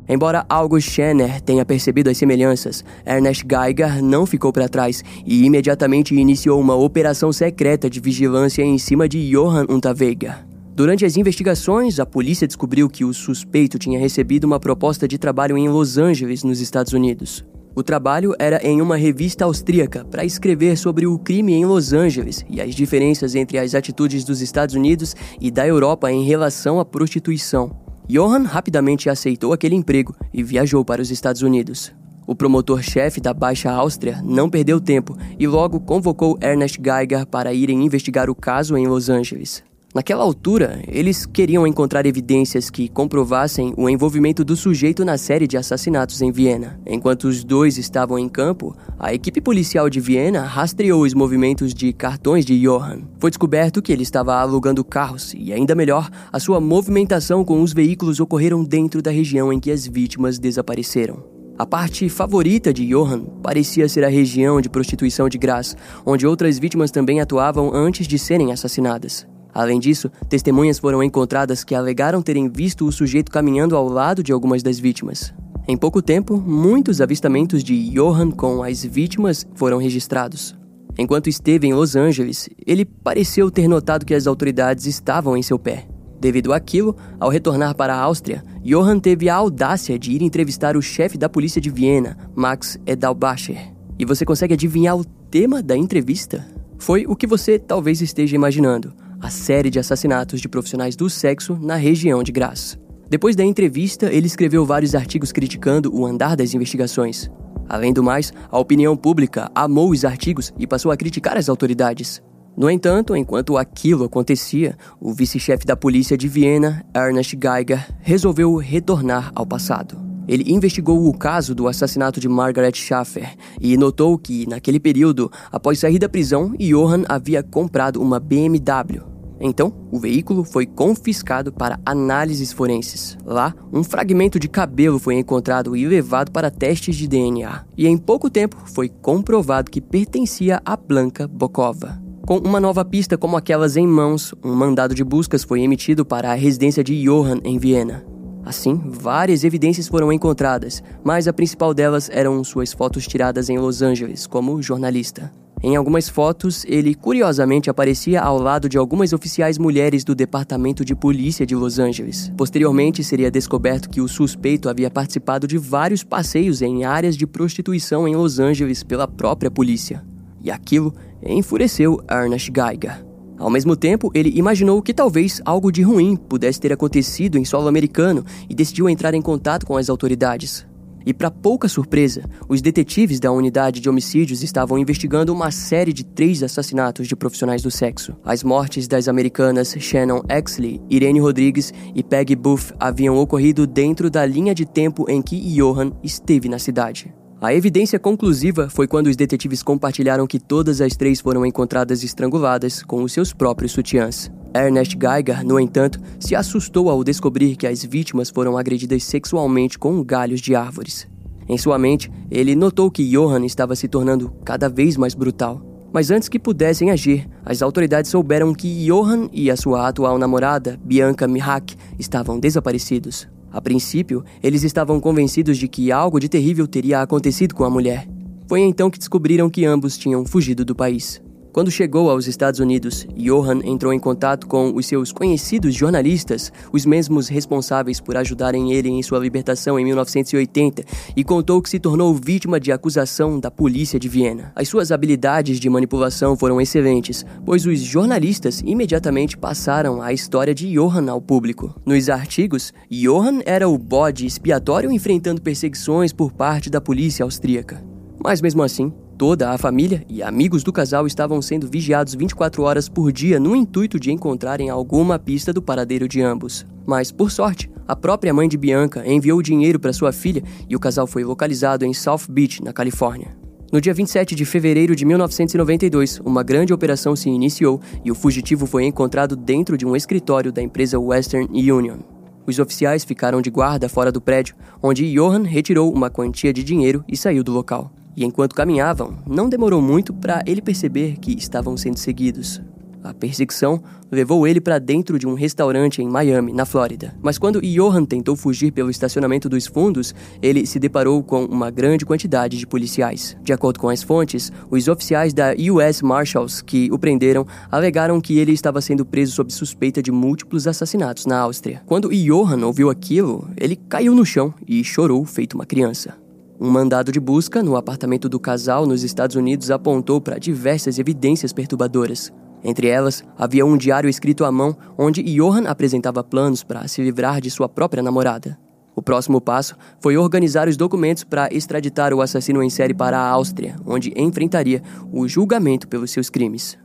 Embora 0.10 0.46
August 0.50 0.90
Schenner 0.90 1.40
tenha 1.42 1.64
percebido 1.64 2.10
as 2.10 2.18
semelhanças, 2.18 2.84
Ernest 3.06 3.46
Geiger 3.48 4.04
não 4.04 4.26
ficou 4.26 4.52
para 4.52 4.68
trás 4.68 5.04
e 5.26 5.46
imediatamente 5.46 6.14
iniciou 6.14 6.60
uma 6.60 6.76
operação 6.76 7.32
secreta 7.32 7.90
de 7.90 8.00
vigilância 8.00 8.64
em 8.64 8.78
cima 8.78 9.08
de 9.08 9.30
Johann 9.30 9.66
Unterweger. 9.70 10.53
Durante 10.76 11.06
as 11.06 11.16
investigações, 11.18 12.00
a 12.00 12.06
polícia 12.06 12.48
descobriu 12.48 12.90
que 12.90 13.06
o 13.06 13.14
suspeito 13.14 13.78
tinha 13.78 14.00
recebido 14.00 14.46
uma 14.46 14.60
proposta 14.60 15.08
de 15.08 15.20
trabalho 15.20 15.56
em 15.56 15.70
Los 15.70 16.00
Angeles, 16.00 16.44
nos 16.44 16.60
Estados 16.60 16.94
Unidos. 16.94 17.46
O 17.76 17.84
trabalho 17.84 18.34
era 18.40 18.58
em 18.66 18.82
uma 18.82 18.96
revista 18.96 19.46
austríaca 19.46 20.04
para 20.04 20.26
escrever 20.26 20.76
sobre 20.76 21.06
o 21.06 21.20
crime 21.20 21.54
em 21.54 21.64
Los 21.64 21.94
Angeles 21.94 22.44
e 22.50 22.60
as 22.60 22.74
diferenças 22.74 23.36
entre 23.36 23.60
as 23.60 23.76
atitudes 23.76 24.24
dos 24.24 24.42
Estados 24.42 24.74
Unidos 24.74 25.16
e 25.40 25.52
da 25.52 25.68
Europa 25.68 26.12
em 26.12 26.24
relação 26.24 26.80
à 26.80 26.86
prostituição. 26.86 27.76
Johann 28.10 28.44
rapidamente 28.44 29.12
aceitou 29.12 29.54
aquele 29.54 29.76
emprego 29.76 30.16
e 30.34 30.42
viajou 30.42 30.84
para 30.84 31.04
os 31.04 31.12
Estados 31.12 31.44
Unidos. 31.44 31.94
O 32.26 32.36
promotor-chefe 32.36 33.22
da 33.22 33.34
Baixa 33.34 33.72
Áustria 33.72 34.22
não 34.24 34.50
perdeu 34.50 34.82
tempo 34.82 35.16
e 35.38 35.46
logo 35.46 35.80
convocou 35.80 36.38
Ernest 36.42 36.82
Geiger 36.84 37.28
para 37.28 37.54
irem 37.54 37.86
investigar 37.86 38.28
o 38.28 38.36
caso 38.36 38.76
em 38.76 38.88
Los 38.88 39.08
Angeles. 39.08 39.64
Naquela 39.94 40.24
altura, 40.24 40.82
eles 40.88 41.24
queriam 41.24 41.68
encontrar 41.68 42.08
evidências 42.08 42.72
que 42.72 42.90
comprovassem 42.90 43.76
o 43.78 43.88
envolvimento 43.88 44.44
do 44.44 44.56
sujeito 44.56 45.06
na 45.06 45.20
série 45.20 45.46
de 45.46 45.56
assassinatos 45.56 46.20
em 46.20 46.32
Viena. 46.32 46.80
Enquanto 46.84 47.26
os 47.26 47.44
dois 47.44 47.78
estavam 47.78 48.18
em 48.18 48.28
campo, 48.28 48.76
a 48.98 49.14
equipe 49.14 49.40
policial 49.40 49.92
de 49.92 50.00
Viena 50.00 50.42
rastreou 50.42 51.04
os 51.04 51.14
movimentos 51.14 51.76
de 51.76 51.94
cartões 51.94 52.44
de 52.44 52.60
Johann. 52.60 53.04
Foi 53.20 53.30
descoberto 53.30 53.84
que 53.84 53.92
ele 53.92 54.02
estava 54.02 54.34
alugando 54.34 54.84
carros 54.84 55.32
e, 55.38 55.54
ainda 55.54 55.76
melhor, 55.76 56.10
a 56.32 56.40
sua 56.40 56.60
movimentação 56.60 57.46
com 57.46 57.62
os 57.62 57.72
veículos 57.72 58.20
ocorreram 58.20 58.64
dentro 58.64 59.00
da 59.00 59.12
região 59.12 59.54
em 59.54 59.60
que 59.60 59.70
as 59.70 59.86
vítimas 59.86 60.40
desapareceram. 60.40 61.24
A 61.56 61.68
parte 61.68 62.10
favorita 62.10 62.74
de 62.74 62.88
Johann 62.88 63.26
parecia 63.44 63.88
ser 63.88 64.04
a 64.04 64.10
região 64.10 64.60
de 64.60 64.70
prostituição 64.70 65.30
de 65.30 65.38
Graz, 65.38 65.78
onde 66.04 66.26
outras 66.26 66.58
vítimas 66.58 66.90
também 66.90 67.22
atuavam 67.22 67.72
antes 67.72 68.08
de 68.08 68.18
serem 68.18 68.52
assassinadas. 68.52 69.32
Além 69.54 69.80
disso, 69.80 70.10
testemunhas 70.28 70.80
foram 70.80 71.04
encontradas 71.04 71.64
que 71.64 71.76
alegaram 71.76 72.22
terem 72.22 72.50
visto 72.50 72.88
o 72.88 72.92
sujeito 72.92 73.32
caminhando 73.32 73.76
ao 73.76 73.88
lado 73.88 74.24
de 74.24 74.32
algumas 74.32 74.64
das 74.64 74.80
vítimas. 74.80 75.34
Em 75.68 75.78
pouco 75.78 76.02
tempo, 76.02 76.38
muitos 76.38 77.00
avistamentos 77.00 77.64
de 77.64 77.90
Johann 77.92 78.32
com 78.32 78.64
as 78.64 78.84
vítimas 78.84 79.48
foram 79.56 79.78
registrados. 79.78 80.56
Enquanto 80.98 81.30
esteve 81.30 81.68
em 81.68 81.74
Los 81.74 81.96
Angeles, 81.96 82.50
ele 82.66 82.84
pareceu 82.84 83.50
ter 83.50 83.68
notado 83.68 84.06
que 84.06 84.14
as 84.14 84.28
autoridades 84.28 84.86
estavam 84.86 85.38
em 85.38 85.42
seu 85.42 85.58
pé. 85.58 85.88
Devido 86.20 86.54
àquilo, 86.54 86.96
ao 87.20 87.30
retornar 87.30 87.76
para 87.76 87.96
a 87.96 88.00
Áustria, 88.00 88.44
Johann 88.64 89.00
teve 89.00 89.30
a 89.30 89.36
audácia 89.36 89.98
de 89.98 90.12
ir 90.12 90.22
entrevistar 90.22 90.78
o 90.78 90.82
chefe 90.82 91.18
da 91.18 91.28
polícia 91.28 91.60
de 91.60 91.70
Viena, 91.70 92.18
Max 92.36 92.78
Edalbacher. 92.86 93.74
E 94.00 94.06
você 94.06 94.26
consegue 94.26 94.54
adivinhar 94.54 94.98
o 94.98 95.04
tema 95.04 95.62
da 95.62 95.76
entrevista? 95.76 96.46
Foi 96.78 97.06
o 97.08 97.16
que 97.16 97.28
você 97.28 97.58
talvez 97.58 98.02
esteja 98.02 98.36
imaginando: 98.36 98.94
a 99.24 99.30
série 99.30 99.70
de 99.70 99.80
assassinatos 99.80 100.42
de 100.42 100.50
profissionais 100.50 100.98
do 100.98 101.10
sexo 101.10 101.58
na 101.62 101.76
região 101.76 102.22
de 102.22 102.30
Graz. 102.34 102.78
Depois 103.10 103.38
da 103.38 103.44
entrevista, 103.46 104.12
ele 104.12 104.28
escreveu 104.28 104.66
vários 104.66 104.94
artigos 104.94 105.32
criticando 105.32 105.96
o 105.96 106.06
andar 106.06 106.36
das 106.36 106.54
investigações. 106.54 107.32
Além 107.70 107.94
do 107.94 108.04
mais, 108.04 108.34
a 108.52 108.60
opinião 108.60 108.98
pública 108.98 109.50
amou 109.56 109.92
os 109.92 110.04
artigos 110.04 110.52
e 110.60 110.68
passou 110.68 110.92
a 110.92 110.98
criticar 110.98 111.38
as 111.38 111.48
autoridades. 111.48 112.22
No 112.58 112.70
entanto, 112.70 113.16
enquanto 113.16 113.58
aquilo 113.58 114.04
acontecia, 114.04 114.76
o 115.00 115.14
vice-chefe 115.14 115.66
da 115.66 115.78
polícia 115.78 116.18
de 116.18 116.28
Viena, 116.28 116.86
Ernest 116.94 117.38
Geiger, 117.42 117.88
resolveu 118.02 118.58
retornar 118.58 119.32
ao 119.34 119.46
passado. 119.46 119.98
Ele 120.28 120.52
investigou 120.52 121.08
o 121.08 121.18
caso 121.18 121.56
do 121.56 121.70
assassinato 121.70 122.20
de 122.20 122.28
Margaret 122.28 122.74
Schaffer 122.76 123.36
e 123.60 123.78
notou 123.78 124.18
que, 124.18 124.46
naquele 124.50 124.82
período, 124.82 125.32
após 125.50 125.80
sair 125.80 125.98
da 125.98 126.10
prisão, 126.10 126.54
Johann 126.60 127.04
havia 127.08 127.42
comprado 127.42 128.02
uma 128.02 128.20
BMW, 128.20 129.13
então, 129.40 129.74
o 129.92 130.00
veículo 130.00 130.44
foi 130.44 130.66
confiscado 130.66 131.52
para 131.52 131.80
análises 131.86 132.52
forenses. 132.52 133.18
Lá, 133.26 133.54
um 133.72 133.84
fragmento 133.84 134.40
de 134.40 134.48
cabelo 134.48 135.00
foi 135.00 135.16
encontrado 135.16 135.76
e 135.76 135.86
levado 135.86 136.32
para 136.32 136.52
testes 136.52 136.96
de 136.96 137.08
DNA. 137.08 137.66
E 137.78 137.88
em 137.88 137.98
pouco 137.98 138.30
tempo 138.30 138.58
foi 138.66 138.90
comprovado 138.90 139.72
que 139.72 139.82
pertencia 139.82 140.62
a 140.66 140.78
Blanca 140.78 141.28
Bokova. 141.28 142.02
Com 142.26 142.38
uma 142.38 142.60
nova 142.60 142.86
pista 142.86 143.18
como 143.18 143.36
aquelas 143.36 143.76
em 143.76 143.86
mãos, 143.86 144.34
um 144.44 144.56
mandado 144.56 144.96
de 144.96 145.04
buscas 145.04 145.44
foi 145.44 145.62
emitido 145.62 146.06
para 146.06 146.32
a 146.32 146.36
residência 146.36 146.84
de 146.84 147.04
Johann 147.04 147.42
em 147.44 147.58
Viena. 147.58 148.06
Assim, 148.46 148.82
várias 148.86 149.44
evidências 149.44 149.88
foram 149.88 150.12
encontradas, 150.12 150.82
mas 151.04 151.28
a 151.28 151.34
principal 151.34 151.74
delas 151.74 152.10
eram 152.12 152.42
suas 152.44 152.72
fotos 152.74 153.08
tiradas 153.08 153.50
em 153.50 153.58
Los 153.58 153.82
Angeles 153.82 154.26
como 154.28 154.62
jornalista. 154.62 155.32
Em 155.66 155.78
algumas 155.78 156.10
fotos, 156.10 156.66
ele 156.68 156.94
curiosamente 156.94 157.70
aparecia 157.70 158.22
ao 158.22 158.38
lado 158.38 158.68
de 158.68 158.78
algumas 158.78 159.14
oficiais 159.14 159.58
mulheres 159.58 160.04
do 160.04 160.14
Departamento 160.14 160.84
de 160.84 160.94
Polícia 160.94 161.46
de 161.46 161.56
Los 161.56 161.80
Angeles. 161.80 162.34
Posteriormente, 162.36 163.02
seria 163.02 163.32
descoberto 163.32 163.90
que 163.90 164.02
o 164.02 164.08
suspeito 164.10 164.68
havia 164.68 164.92
participado 164.92 165.48
de 165.48 165.58
vários 165.58 166.04
passeios 166.04 166.62
em 166.62 166.84
áreas 166.84 167.16
de 167.16 167.26
prostituição 167.26 168.06
em 168.06 168.14
Los 168.14 168.40
Angeles 168.40 168.84
pela 168.84 169.08
própria 169.08 169.50
polícia. 169.50 170.04
E 170.44 170.52
aquilo 170.52 170.94
enfureceu 171.26 172.04
Ernest 172.12 172.52
Geiger. 172.54 173.02
Ao 173.38 173.50
mesmo 173.50 173.78
tempo, 173.78 174.12
ele 174.14 174.38
imaginou 174.38 174.82
que 174.82 174.94
talvez 174.94 175.42
algo 175.46 175.72
de 175.72 175.82
ruim 175.82 176.18
pudesse 176.18 176.60
ter 176.60 176.74
acontecido 176.74 177.38
em 177.38 177.46
solo 177.46 177.70
americano 177.70 178.26
e 178.50 178.54
decidiu 178.54 178.90
entrar 178.90 179.14
em 179.14 179.22
contato 179.22 179.66
com 179.66 179.78
as 179.78 179.90
autoridades. 179.90 180.66
E, 181.06 181.14
para 181.14 181.32
pouca 181.32 181.68
surpresa, 181.68 182.24
os 182.48 182.62
detetives 182.62 183.20
da 183.20 183.32
unidade 183.32 183.80
de 183.80 183.90
homicídios 183.90 184.44
estavam 184.44 184.78
investigando 184.78 185.34
uma 185.34 185.52
série 185.52 185.94
de 185.94 186.04
três 186.04 186.44
assassinatos 186.44 187.08
de 187.08 187.16
profissionais 187.16 187.62
do 187.62 187.72
sexo. 187.72 188.16
As 188.24 188.44
mortes 188.44 188.88
das 188.88 189.08
americanas 189.08 189.76
Shannon 189.80 190.22
Exley, 190.30 190.82
Irene 190.90 191.20
Rodrigues 191.20 191.74
e 191.96 192.04
Peggy 192.04 192.36
Buff 192.36 192.74
haviam 192.80 193.18
ocorrido 193.18 193.66
dentro 193.66 194.10
da 194.10 194.26
linha 194.26 194.54
de 194.54 194.66
tempo 194.66 195.06
em 195.10 195.22
que 195.22 195.38
Johan 195.56 195.92
esteve 196.04 196.48
na 196.48 196.60
cidade. 196.60 197.14
A 197.44 197.54
evidência 197.54 198.00
conclusiva 198.00 198.70
foi 198.70 198.88
quando 198.88 199.08
os 199.08 199.18
detetives 199.18 199.62
compartilharam 199.62 200.26
que 200.26 200.40
todas 200.40 200.80
as 200.80 200.96
três 200.96 201.20
foram 201.20 201.46
encontradas 201.46 202.02
estranguladas 202.02 202.82
com 202.82 203.04
os 203.04 203.12
seus 203.12 203.34
próprios 203.34 203.74
sutiãs. 203.74 204.32
Ernest 204.56 204.98
Geiger, 204.98 205.46
no 205.46 205.60
entanto, 205.60 206.00
se 206.18 206.38
assustou 206.38 206.90
ao 206.90 207.04
descobrir 207.04 207.58
que 207.58 207.68
as 207.68 207.84
vítimas 207.84 208.30
foram 208.30 208.58
agredidas 208.58 209.04
sexualmente 209.04 209.78
com 209.78 210.02
galhos 210.02 210.40
de 210.40 210.56
árvores. 210.56 211.06
Em 211.50 211.58
sua 211.58 211.78
mente, 211.78 212.10
ele 212.32 212.56
notou 212.56 212.90
que 212.90 213.04
Johann 213.04 213.44
estava 213.44 213.76
se 213.76 213.90
tornando 213.90 214.34
cada 214.46 214.70
vez 214.70 214.96
mais 214.96 215.14
brutal. 215.14 215.62
Mas 215.92 216.12
antes 216.12 216.30
que 216.30 216.40
pudessem 216.40 216.92
agir, 216.92 217.28
as 217.46 217.62
autoridades 217.62 218.10
souberam 218.10 218.54
que 218.54 218.86
Johann 218.86 219.28
e 219.34 219.52
a 219.52 219.58
sua 219.58 219.90
atual 219.90 220.18
namorada, 220.18 220.80
Bianca 220.82 221.28
Mihak, 221.28 221.76
estavam 222.00 222.40
desaparecidos. 222.40 223.28
A 223.54 223.62
princípio, 223.62 224.26
eles 224.42 224.64
estavam 224.64 225.00
convencidos 225.00 225.60
de 225.60 225.68
que 225.68 225.92
algo 225.92 226.20
de 226.20 226.28
terrível 226.28 226.68
teria 226.68 227.02
acontecido 227.02 227.54
com 227.54 227.64
a 227.64 227.70
mulher. 227.70 228.08
Foi 228.48 228.62
então 228.62 228.90
que 228.90 228.98
descobriram 228.98 229.48
que 229.48 229.64
ambos 229.64 229.96
tinham 229.96 230.26
fugido 230.26 230.66
do 230.66 230.76
país. 230.76 231.22
Quando 231.54 231.70
chegou 231.70 232.10
aos 232.10 232.26
Estados 232.26 232.60
Unidos, 232.60 233.06
Johan 233.16 233.60
entrou 233.64 233.94
em 233.94 234.00
contato 234.00 234.48
com 234.48 234.74
os 234.76 234.88
seus 234.88 235.12
conhecidos 235.12 235.76
jornalistas, 235.76 236.52
os 236.72 236.84
mesmos 236.84 237.28
responsáveis 237.28 238.02
por 238.02 238.18
ajudarem 238.18 238.74
ele 238.74 238.90
em 238.90 239.04
sua 239.04 239.20
libertação 239.20 239.80
em 239.80 239.86
1980, 239.86 240.84
e 241.16 241.24
contou 241.24 241.62
que 241.62 241.70
se 241.70 241.78
tornou 241.78 242.12
vítima 242.16 242.60
de 242.60 242.72
acusação 242.72 243.40
da 243.40 243.52
polícia 243.52 244.00
de 244.00 244.10
Viena. 244.10 244.52
As 244.56 244.68
suas 244.68 244.92
habilidades 244.92 245.60
de 245.60 245.70
manipulação 245.70 246.36
foram 246.36 246.60
excelentes, 246.60 247.24
pois 247.46 247.68
os 247.68 247.78
jornalistas 247.78 248.64
imediatamente 248.66 249.38
passaram 249.38 250.02
a 250.02 250.12
história 250.12 250.56
de 250.56 250.72
Johan 250.72 251.12
ao 251.12 251.22
público. 251.22 251.80
Nos 251.86 252.10
artigos, 252.10 252.74
Johan 252.90 253.42
era 253.46 253.70
o 253.70 253.78
bode 253.78 254.26
expiatório 254.26 254.92
enfrentando 254.92 255.40
perseguições 255.40 256.12
por 256.12 256.32
parte 256.32 256.72
da 256.72 256.82
polícia 256.82 257.24
austríaca. 257.24 257.84
Mas 258.24 258.42
mesmo 258.42 258.64
assim, 258.64 258.92
Toda 259.18 259.52
a 259.52 259.58
família 259.60 260.04
e 260.10 260.24
amigos 260.24 260.64
do 260.64 260.74
casal 260.74 261.06
estavam 261.06 261.40
sendo 261.42 261.70
vigiados 261.70 262.16
24 262.16 262.64
horas 262.64 262.90
por 262.90 263.12
dia 263.12 263.40
no 263.40 263.56
intuito 263.56 264.00
de 264.00 264.12
encontrarem 264.12 264.70
alguma 264.72 265.20
pista 265.20 265.54
do 265.54 265.62
paradeiro 265.62 266.08
de 266.08 266.20
ambos. 266.20 266.66
Mas, 266.86 267.12
por 267.12 267.32
sorte, 267.32 267.70
a 267.88 267.96
própria 267.96 268.34
mãe 268.34 268.50
de 268.50 268.58
Bianca 268.58 269.08
enviou 269.08 269.42
dinheiro 269.42 269.80
para 269.80 269.94
sua 269.94 270.12
filha 270.12 270.44
e 270.68 270.76
o 270.76 270.80
casal 270.80 271.06
foi 271.06 271.24
localizado 271.24 271.86
em 271.86 271.94
South 271.94 272.22
Beach, 272.28 272.64
na 272.64 272.74
Califórnia. 272.74 273.38
No 273.72 273.80
dia 273.80 273.94
27 273.94 274.36
de 274.36 274.46
fevereiro 274.46 274.96
de 274.96 275.06
1992, 275.06 276.20
uma 276.26 276.44
grande 276.44 276.74
operação 276.74 277.16
se 277.16 277.30
iniciou 277.30 277.80
e 278.04 278.12
o 278.12 278.16
fugitivo 278.16 278.66
foi 278.66 278.86
encontrado 278.86 279.36
dentro 279.36 279.78
de 279.78 279.86
um 279.86 279.96
escritório 279.96 280.52
da 280.52 280.62
empresa 280.62 281.00
Western 281.00 281.48
Union. 281.72 282.00
Os 282.46 282.60
oficiais 282.60 283.04
ficaram 283.04 283.42
de 283.42 283.50
guarda 283.50 283.88
fora 283.88 284.12
do 284.12 284.20
prédio, 284.20 284.56
onde 284.82 285.12
Johan 285.14 285.44
retirou 285.44 285.94
uma 285.94 286.10
quantia 286.10 286.52
de 286.52 286.64
dinheiro 286.64 287.04
e 287.08 287.16
saiu 287.16 287.44
do 287.44 287.52
local. 287.52 287.92
E 288.16 288.24
enquanto 288.24 288.56
caminhavam, 288.56 289.18
não 289.26 289.50
demorou 289.50 289.82
muito 289.82 290.14
para 290.14 290.44
ele 290.46 290.62
perceber 290.62 291.18
que 291.20 291.38
estavam 291.38 291.76
sendo 291.76 291.98
seguidos. 291.98 292.62
A 293.04 293.14
perseguição 293.14 293.84
levou 294.10 294.48
ele 294.48 294.62
para 294.62 294.80
dentro 294.80 295.20
de 295.20 295.28
um 295.28 295.34
restaurante 295.34 296.02
em 296.02 296.08
Miami, 296.08 296.54
na 296.54 296.66
Flórida. 296.66 297.14
Mas 297.22 297.38
quando 297.38 297.62
Johan 297.62 298.06
tentou 298.06 298.36
fugir 298.36 298.72
pelo 298.72 298.90
estacionamento 298.90 299.50
dos 299.50 299.68
fundos, 299.68 300.16
ele 300.42 300.66
se 300.66 300.80
deparou 300.80 301.22
com 301.22 301.44
uma 301.44 301.70
grande 301.70 302.06
quantidade 302.06 302.58
de 302.58 302.66
policiais. 302.66 303.36
De 303.44 303.52
acordo 303.52 303.80
com 303.80 303.90
as 303.90 304.02
fontes, 304.02 304.54
os 304.72 304.88
oficiais 304.88 305.34
da 305.34 305.54
US 305.74 306.02
Marshals 306.02 306.62
que 306.62 306.90
o 306.94 306.98
prenderam 306.98 307.46
alegaram 307.70 308.22
que 308.22 308.38
ele 308.38 308.54
estava 308.54 308.80
sendo 308.80 309.06
preso 309.06 309.34
sob 309.34 309.52
suspeita 309.52 310.02
de 310.02 310.12
múltiplos 310.12 310.66
assassinatos 310.66 311.26
na 311.26 311.40
Áustria. 311.40 311.82
Quando 311.86 312.10
Johan 312.10 312.66
ouviu 312.66 312.90
aquilo, 312.90 313.50
ele 313.58 313.76
caiu 313.76 314.16
no 314.16 314.26
chão 314.26 314.54
e 314.66 314.82
chorou 314.82 315.26
feito 315.26 315.56
uma 315.56 315.66
criança. 315.66 316.23
Um 316.64 316.70
mandado 316.70 317.12
de 317.12 317.20
busca 317.20 317.62
no 317.62 317.76
apartamento 317.76 318.30
do 318.30 318.40
casal 318.40 318.86
nos 318.86 319.04
Estados 319.04 319.36
Unidos 319.36 319.70
apontou 319.70 320.22
para 320.22 320.40
diversas 320.40 320.98
evidências 320.98 321.52
perturbadoras. 321.52 322.32
Entre 322.64 322.88
elas, 322.88 323.22
havia 323.38 323.66
um 323.66 323.76
diário 323.76 324.10
escrito 324.10 324.46
à 324.46 324.52
mão 324.52 324.74
onde 324.98 325.22
Johan 325.22 325.68
apresentava 325.68 326.24
planos 326.24 326.64
para 326.64 326.88
se 326.88 327.04
livrar 327.04 327.42
de 327.42 327.52
sua 327.52 327.68
própria 327.68 328.02
namorada. 328.02 328.58
O 328.96 329.02
próximo 329.02 329.42
passo 329.42 329.76
foi 330.00 330.16
organizar 330.16 330.70
os 330.70 330.78
documentos 330.78 331.26
para 331.26 331.54
extraditar 331.54 332.14
o 332.14 332.22
assassino 332.22 332.64
em 332.64 332.70
série 332.70 332.94
para 332.94 333.20
a 333.20 333.28
Áustria, 333.28 333.76
onde 333.86 334.14
enfrentaria 334.16 334.82
o 335.12 335.28
julgamento 335.28 335.86
pelos 335.86 336.12
seus 336.12 336.30
crimes. 336.30 336.78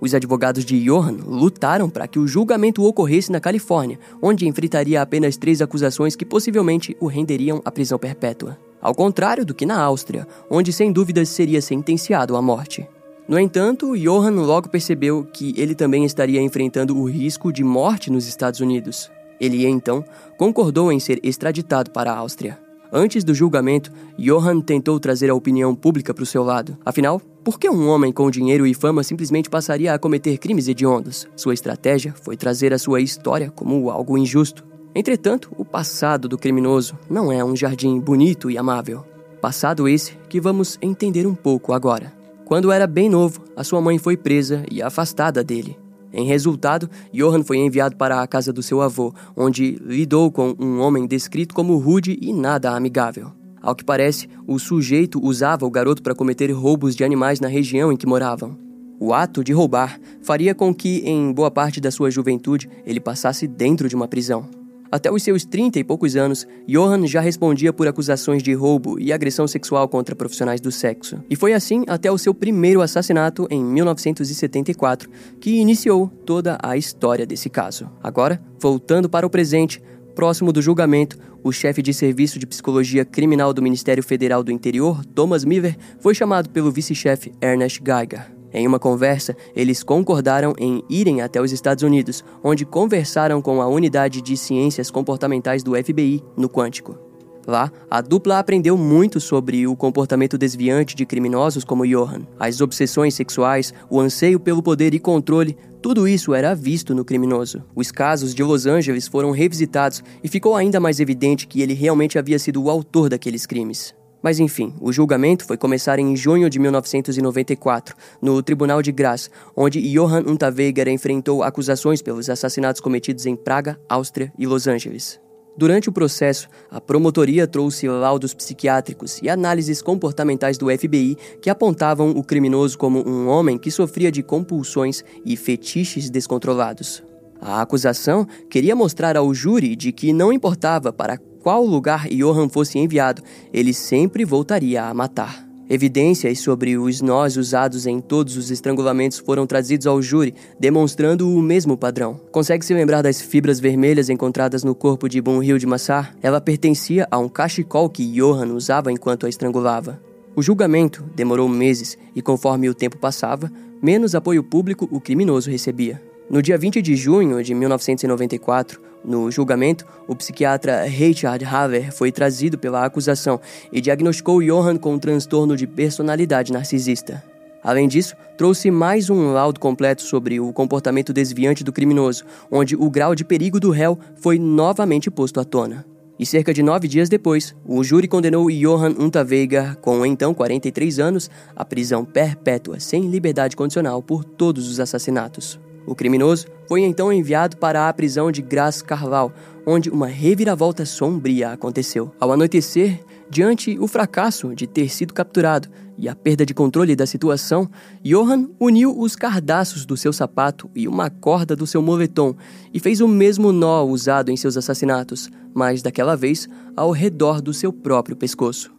Os 0.00 0.14
advogados 0.14 0.64
de 0.64 0.82
Johan 0.84 1.18
lutaram 1.26 1.90
para 1.90 2.06
que 2.06 2.18
o 2.18 2.26
julgamento 2.28 2.84
ocorresse 2.84 3.32
na 3.32 3.40
Califórnia, 3.40 3.98
onde 4.22 4.46
enfrentaria 4.46 5.02
apenas 5.02 5.36
três 5.36 5.60
acusações 5.60 6.14
que 6.14 6.24
possivelmente 6.24 6.96
o 7.00 7.06
renderiam 7.06 7.60
à 7.64 7.70
prisão 7.70 7.98
perpétua 7.98 8.58
ao 8.80 8.94
contrário 8.94 9.44
do 9.44 9.54
que 9.54 9.66
na 9.66 9.80
Áustria, 9.80 10.26
onde 10.50 10.72
sem 10.72 10.92
dúvidas 10.92 11.28
seria 11.28 11.60
sentenciado 11.60 12.36
à 12.36 12.42
morte. 12.42 12.86
No 13.26 13.38
entanto, 13.38 13.96
Johann 13.96 14.40
logo 14.40 14.70
percebeu 14.70 15.24
que 15.24 15.52
ele 15.56 15.74
também 15.74 16.04
estaria 16.04 16.40
enfrentando 16.40 16.96
o 16.96 17.04
risco 17.04 17.52
de 17.52 17.62
morte 17.62 18.10
nos 18.10 18.26
Estados 18.26 18.60
Unidos. 18.60 19.10
Ele 19.38 19.66
então 19.66 20.04
concordou 20.38 20.90
em 20.90 20.98
ser 20.98 21.20
extraditado 21.22 21.90
para 21.90 22.10
a 22.10 22.16
Áustria. 22.16 22.58
Antes 22.92 23.22
do 23.22 23.34
julgamento, 23.34 23.92
Johann 24.18 24.62
tentou 24.62 24.98
trazer 24.98 25.28
a 25.28 25.34
opinião 25.34 25.74
pública 25.74 26.14
para 26.14 26.22
o 26.22 26.26
seu 26.26 26.42
lado. 26.42 26.76
Afinal, 26.84 27.20
por 27.44 27.58
que 27.58 27.68
um 27.68 27.88
homem 27.88 28.10
com 28.10 28.30
dinheiro 28.30 28.66
e 28.66 28.72
fama 28.72 29.02
simplesmente 29.02 29.50
passaria 29.50 29.92
a 29.92 29.98
cometer 29.98 30.38
crimes 30.38 30.68
hediondos? 30.68 31.28
Sua 31.36 31.52
estratégia 31.52 32.14
foi 32.22 32.36
trazer 32.36 32.72
a 32.72 32.78
sua 32.78 33.00
história 33.00 33.50
como 33.50 33.90
algo 33.90 34.16
injusto. 34.16 34.64
Entretanto, 34.94 35.50
o 35.58 35.64
passado 35.64 36.28
do 36.28 36.38
criminoso 36.38 36.98
não 37.10 37.30
é 37.30 37.44
um 37.44 37.54
jardim 37.54 38.00
bonito 38.00 38.50
e 38.50 38.56
amável. 38.56 39.04
Passado 39.40 39.86
esse 39.86 40.12
que 40.28 40.40
vamos 40.40 40.78
entender 40.80 41.26
um 41.26 41.34
pouco 41.34 41.74
agora. 41.74 42.12
Quando 42.46 42.72
era 42.72 42.86
bem 42.86 43.10
novo, 43.10 43.44
a 43.54 43.62
sua 43.62 43.80
mãe 43.80 43.98
foi 43.98 44.16
presa 44.16 44.64
e 44.70 44.80
afastada 44.80 45.44
dele. 45.44 45.78
Em 46.12 46.26
resultado, 46.26 46.88
Johann 47.12 47.42
foi 47.42 47.58
enviado 47.58 47.96
para 47.96 48.22
a 48.22 48.26
casa 48.26 48.52
do 48.52 48.62
seu 48.62 48.80
avô, 48.80 49.12
onde 49.36 49.78
lidou 49.84 50.30
com 50.30 50.54
um 50.58 50.80
homem 50.80 51.06
descrito 51.06 51.54
como 51.54 51.76
rude 51.76 52.18
e 52.20 52.32
nada 52.32 52.74
amigável. 52.74 53.32
Ao 53.60 53.74
que 53.74 53.84
parece, 53.84 54.28
o 54.46 54.58
sujeito 54.58 55.20
usava 55.22 55.66
o 55.66 55.70
garoto 55.70 56.02
para 56.02 56.14
cometer 56.14 56.50
roubos 56.52 56.94
de 56.96 57.04
animais 57.04 57.40
na 57.40 57.48
região 57.48 57.92
em 57.92 57.96
que 57.96 58.06
moravam. 58.06 58.56
O 59.00 59.12
ato 59.12 59.44
de 59.44 59.52
roubar 59.52 60.00
faria 60.22 60.54
com 60.54 60.74
que, 60.74 61.02
em 61.04 61.32
boa 61.32 61.50
parte 61.50 61.80
da 61.80 61.90
sua 61.90 62.10
juventude, 62.10 62.68
ele 62.84 62.98
passasse 62.98 63.46
dentro 63.46 63.88
de 63.88 63.94
uma 63.94 64.08
prisão. 64.08 64.57
Até 64.90 65.10
os 65.10 65.22
seus 65.22 65.44
30 65.44 65.78
e 65.78 65.84
poucos 65.84 66.16
anos, 66.16 66.46
Johan 66.66 67.06
já 67.06 67.20
respondia 67.20 67.72
por 67.72 67.86
acusações 67.86 68.42
de 68.42 68.54
roubo 68.54 68.98
e 68.98 69.12
agressão 69.12 69.46
sexual 69.46 69.88
contra 69.88 70.16
profissionais 70.16 70.60
do 70.60 70.72
sexo. 70.72 71.22
E 71.28 71.36
foi 71.36 71.52
assim 71.52 71.84
até 71.86 72.10
o 72.10 72.16
seu 72.18 72.32
primeiro 72.32 72.80
assassinato 72.80 73.46
em 73.50 73.62
1974, 73.62 75.10
que 75.40 75.58
iniciou 75.58 76.08
toda 76.24 76.58
a 76.62 76.76
história 76.76 77.26
desse 77.26 77.50
caso. 77.50 77.90
Agora, 78.02 78.40
voltando 78.58 79.08
para 79.08 79.26
o 79.26 79.30
presente, 79.30 79.82
próximo 80.14 80.52
do 80.52 80.62
julgamento, 80.62 81.18
o 81.44 81.52
chefe 81.52 81.82
de 81.82 81.94
serviço 81.94 82.38
de 82.38 82.46
psicologia 82.46 83.04
criminal 83.04 83.52
do 83.52 83.62
Ministério 83.62 84.02
Federal 84.02 84.42
do 84.42 84.50
Interior, 84.50 85.04
Thomas 85.04 85.44
Miller, 85.44 85.76
foi 86.00 86.14
chamado 86.14 86.50
pelo 86.50 86.72
vice-chefe 86.72 87.32
Ernest 87.40 87.80
Geiger. 87.84 88.37
Em 88.52 88.66
uma 88.66 88.78
conversa, 88.78 89.36
eles 89.54 89.82
concordaram 89.82 90.54
em 90.58 90.82
irem 90.88 91.20
até 91.20 91.40
os 91.40 91.52
Estados 91.52 91.82
Unidos, 91.82 92.24
onde 92.42 92.64
conversaram 92.64 93.42
com 93.42 93.60
a 93.60 93.66
unidade 93.66 94.22
de 94.22 94.36
ciências 94.36 94.90
comportamentais 94.90 95.62
do 95.62 95.74
FBI 95.74 96.22
no 96.36 96.48
Quântico. 96.48 97.08
Lá, 97.48 97.72
a 97.90 98.02
dupla 98.02 98.38
aprendeu 98.38 98.76
muito 98.76 99.18
sobre 99.18 99.66
o 99.66 99.74
comportamento 99.74 100.36
desviante 100.36 100.94
de 100.94 101.06
criminosos 101.06 101.64
como 101.64 101.86
Johan, 101.86 102.26
as 102.38 102.60
obsessões 102.60 103.14
sexuais, 103.14 103.72
o 103.88 103.98
anseio 103.98 104.38
pelo 104.38 104.62
poder 104.62 104.92
e 104.92 104.98
controle, 104.98 105.56
tudo 105.80 106.06
isso 106.06 106.34
era 106.34 106.54
visto 106.54 106.94
no 106.94 107.06
criminoso. 107.06 107.62
Os 107.74 107.90
casos 107.90 108.34
de 108.34 108.42
Los 108.42 108.66
Angeles 108.66 109.08
foram 109.08 109.30
revisitados 109.30 110.02
e 110.22 110.28
ficou 110.28 110.56
ainda 110.56 110.78
mais 110.78 111.00
evidente 111.00 111.46
que 111.46 111.62
ele 111.62 111.72
realmente 111.72 112.18
havia 112.18 112.38
sido 112.38 112.62
o 112.62 112.68
autor 112.68 113.08
daqueles 113.08 113.46
crimes. 113.46 113.94
Mas 114.22 114.38
enfim, 114.38 114.74
o 114.80 114.92
julgamento 114.92 115.44
foi 115.44 115.56
começar 115.56 115.98
em 115.98 116.16
junho 116.16 116.50
de 116.50 116.58
1994, 116.58 117.94
no 118.20 118.42
Tribunal 118.42 118.82
de 118.82 118.90
Graz, 118.90 119.30
onde 119.56 119.80
Johann 119.80 120.24
Unterweger 120.26 120.88
enfrentou 120.88 121.42
acusações 121.42 122.02
pelos 122.02 122.28
assassinatos 122.28 122.80
cometidos 122.80 123.26
em 123.26 123.36
Praga, 123.36 123.78
Áustria 123.88 124.32
e 124.38 124.46
Los 124.46 124.66
Angeles. 124.66 125.20
Durante 125.56 125.88
o 125.88 125.92
processo, 125.92 126.48
a 126.70 126.80
promotoria 126.80 127.44
trouxe 127.44 127.88
laudos 127.88 128.32
psiquiátricos 128.32 129.20
e 129.20 129.28
análises 129.28 129.82
comportamentais 129.82 130.56
do 130.56 130.70
FBI 130.70 131.16
que 131.42 131.50
apontavam 131.50 132.10
o 132.10 132.22
criminoso 132.22 132.78
como 132.78 133.04
um 133.04 133.26
homem 133.26 133.58
que 133.58 133.68
sofria 133.68 134.12
de 134.12 134.22
compulsões 134.22 135.02
e 135.24 135.36
fetiches 135.36 136.10
descontrolados. 136.10 137.02
A 137.40 137.60
acusação 137.60 138.24
queria 138.48 138.76
mostrar 138.76 139.16
ao 139.16 139.34
júri 139.34 139.74
de 139.74 139.90
que 139.90 140.12
não 140.12 140.32
importava 140.32 140.92
para 140.92 141.18
qual 141.42 141.64
lugar 141.64 142.08
Johan 142.08 142.48
fosse 142.48 142.78
enviado, 142.78 143.22
ele 143.52 143.72
sempre 143.72 144.24
voltaria 144.24 144.84
a 144.84 144.94
matar. 144.94 145.48
Evidências 145.70 146.38
sobre 146.38 146.78
os 146.78 147.02
nós 147.02 147.36
usados 147.36 147.86
em 147.86 148.00
todos 148.00 148.38
os 148.38 148.50
estrangulamentos 148.50 149.18
foram 149.18 149.46
trazidos 149.46 149.86
ao 149.86 150.00
júri, 150.00 150.34
demonstrando 150.58 151.28
o 151.28 151.42
mesmo 151.42 151.76
padrão. 151.76 152.18
Consegue 152.32 152.64
se 152.64 152.72
lembrar 152.72 153.02
das 153.02 153.20
fibras 153.20 153.60
vermelhas 153.60 154.08
encontradas 154.08 154.64
no 154.64 154.74
corpo 154.74 155.10
de 155.10 155.20
Bunhild 155.20 155.66
Massar? 155.66 156.16
Ela 156.22 156.40
pertencia 156.40 157.06
a 157.10 157.18
um 157.18 157.28
cachecol 157.28 157.90
que 157.90 158.10
Johan 158.12 158.54
usava 158.54 158.90
enquanto 158.90 159.26
a 159.26 159.28
estrangulava. 159.28 160.00
O 160.34 160.42
julgamento 160.42 161.04
demorou 161.14 161.46
meses 161.50 161.98
e, 162.16 162.22
conforme 162.22 162.70
o 162.70 162.74
tempo 162.74 162.96
passava, 162.96 163.52
menos 163.82 164.14
apoio 164.14 164.42
público 164.42 164.88
o 164.90 164.98
criminoso 164.98 165.50
recebia. 165.50 166.07
No 166.30 166.42
dia 166.42 166.58
20 166.58 166.82
de 166.82 166.94
junho 166.94 167.42
de 167.42 167.54
1994, 167.54 168.78
no 169.02 169.30
julgamento, 169.30 169.86
o 170.06 170.14
psiquiatra 170.14 170.82
Richard 170.82 171.42
Haver 171.42 171.90
foi 171.90 172.12
trazido 172.12 172.58
pela 172.58 172.84
acusação 172.84 173.40
e 173.72 173.80
diagnosticou 173.80 174.42
Johan 174.42 174.76
com 174.76 174.92
um 174.92 174.98
transtorno 174.98 175.56
de 175.56 175.66
personalidade 175.66 176.52
narcisista. 176.52 177.24
Além 177.64 177.88
disso, 177.88 178.14
trouxe 178.36 178.70
mais 178.70 179.08
um 179.08 179.32
laudo 179.32 179.58
completo 179.58 180.02
sobre 180.02 180.38
o 180.38 180.52
comportamento 180.52 181.14
desviante 181.14 181.64
do 181.64 181.72
criminoso, 181.72 182.24
onde 182.50 182.76
o 182.76 182.90
grau 182.90 183.14
de 183.14 183.24
perigo 183.24 183.58
do 183.58 183.70
réu 183.70 183.98
foi 184.16 184.38
novamente 184.38 185.10
posto 185.10 185.40
à 185.40 185.44
tona. 185.44 185.86
E 186.18 186.26
cerca 186.26 186.52
de 186.52 186.62
nove 186.62 186.86
dias 186.86 187.08
depois, 187.08 187.54
o 187.64 187.82
júri 187.82 188.06
condenou 188.06 188.50
Johan 188.50 188.94
Unterweger, 188.98 189.76
com 189.76 190.04
então 190.04 190.34
43 190.34 190.98
anos, 190.98 191.30
à 191.56 191.64
prisão 191.64 192.04
perpétua 192.04 192.78
sem 192.80 193.08
liberdade 193.08 193.56
condicional 193.56 194.02
por 194.02 194.24
todos 194.24 194.68
os 194.68 194.78
assassinatos. 194.78 195.58
O 195.88 195.94
criminoso 195.94 196.46
foi 196.66 196.82
então 196.82 197.10
enviado 197.10 197.56
para 197.56 197.88
a 197.88 197.92
prisão 197.94 198.30
de 198.30 198.42
Gras 198.42 198.82
Carval, 198.82 199.32
onde 199.66 199.88
uma 199.88 200.06
reviravolta 200.06 200.84
sombria 200.84 201.50
aconteceu. 201.50 202.12
Ao 202.20 202.30
anoitecer, 202.30 203.00
diante 203.30 203.78
o 203.78 203.88
fracasso 203.88 204.54
de 204.54 204.66
ter 204.66 204.90
sido 204.90 205.14
capturado 205.14 205.70
e 205.96 206.06
a 206.06 206.14
perda 206.14 206.44
de 206.44 206.52
controle 206.52 206.94
da 206.94 207.06
situação, 207.06 207.70
Johan 208.04 208.50
uniu 208.60 209.00
os 209.00 209.16
cardaços 209.16 209.86
do 209.86 209.96
seu 209.96 210.12
sapato 210.12 210.70
e 210.74 210.86
uma 210.86 211.08
corda 211.08 211.56
do 211.56 211.66
seu 211.66 211.80
moletom 211.80 212.36
e 212.72 212.78
fez 212.78 213.00
o 213.00 213.08
mesmo 213.08 213.50
nó 213.50 213.82
usado 213.82 214.30
em 214.30 214.36
seus 214.36 214.58
assassinatos, 214.58 215.30
mas 215.54 215.80
daquela 215.80 216.14
vez 216.14 216.46
ao 216.76 216.90
redor 216.90 217.40
do 217.40 217.54
seu 217.54 217.72
próprio 217.72 218.14
pescoço. 218.14 218.77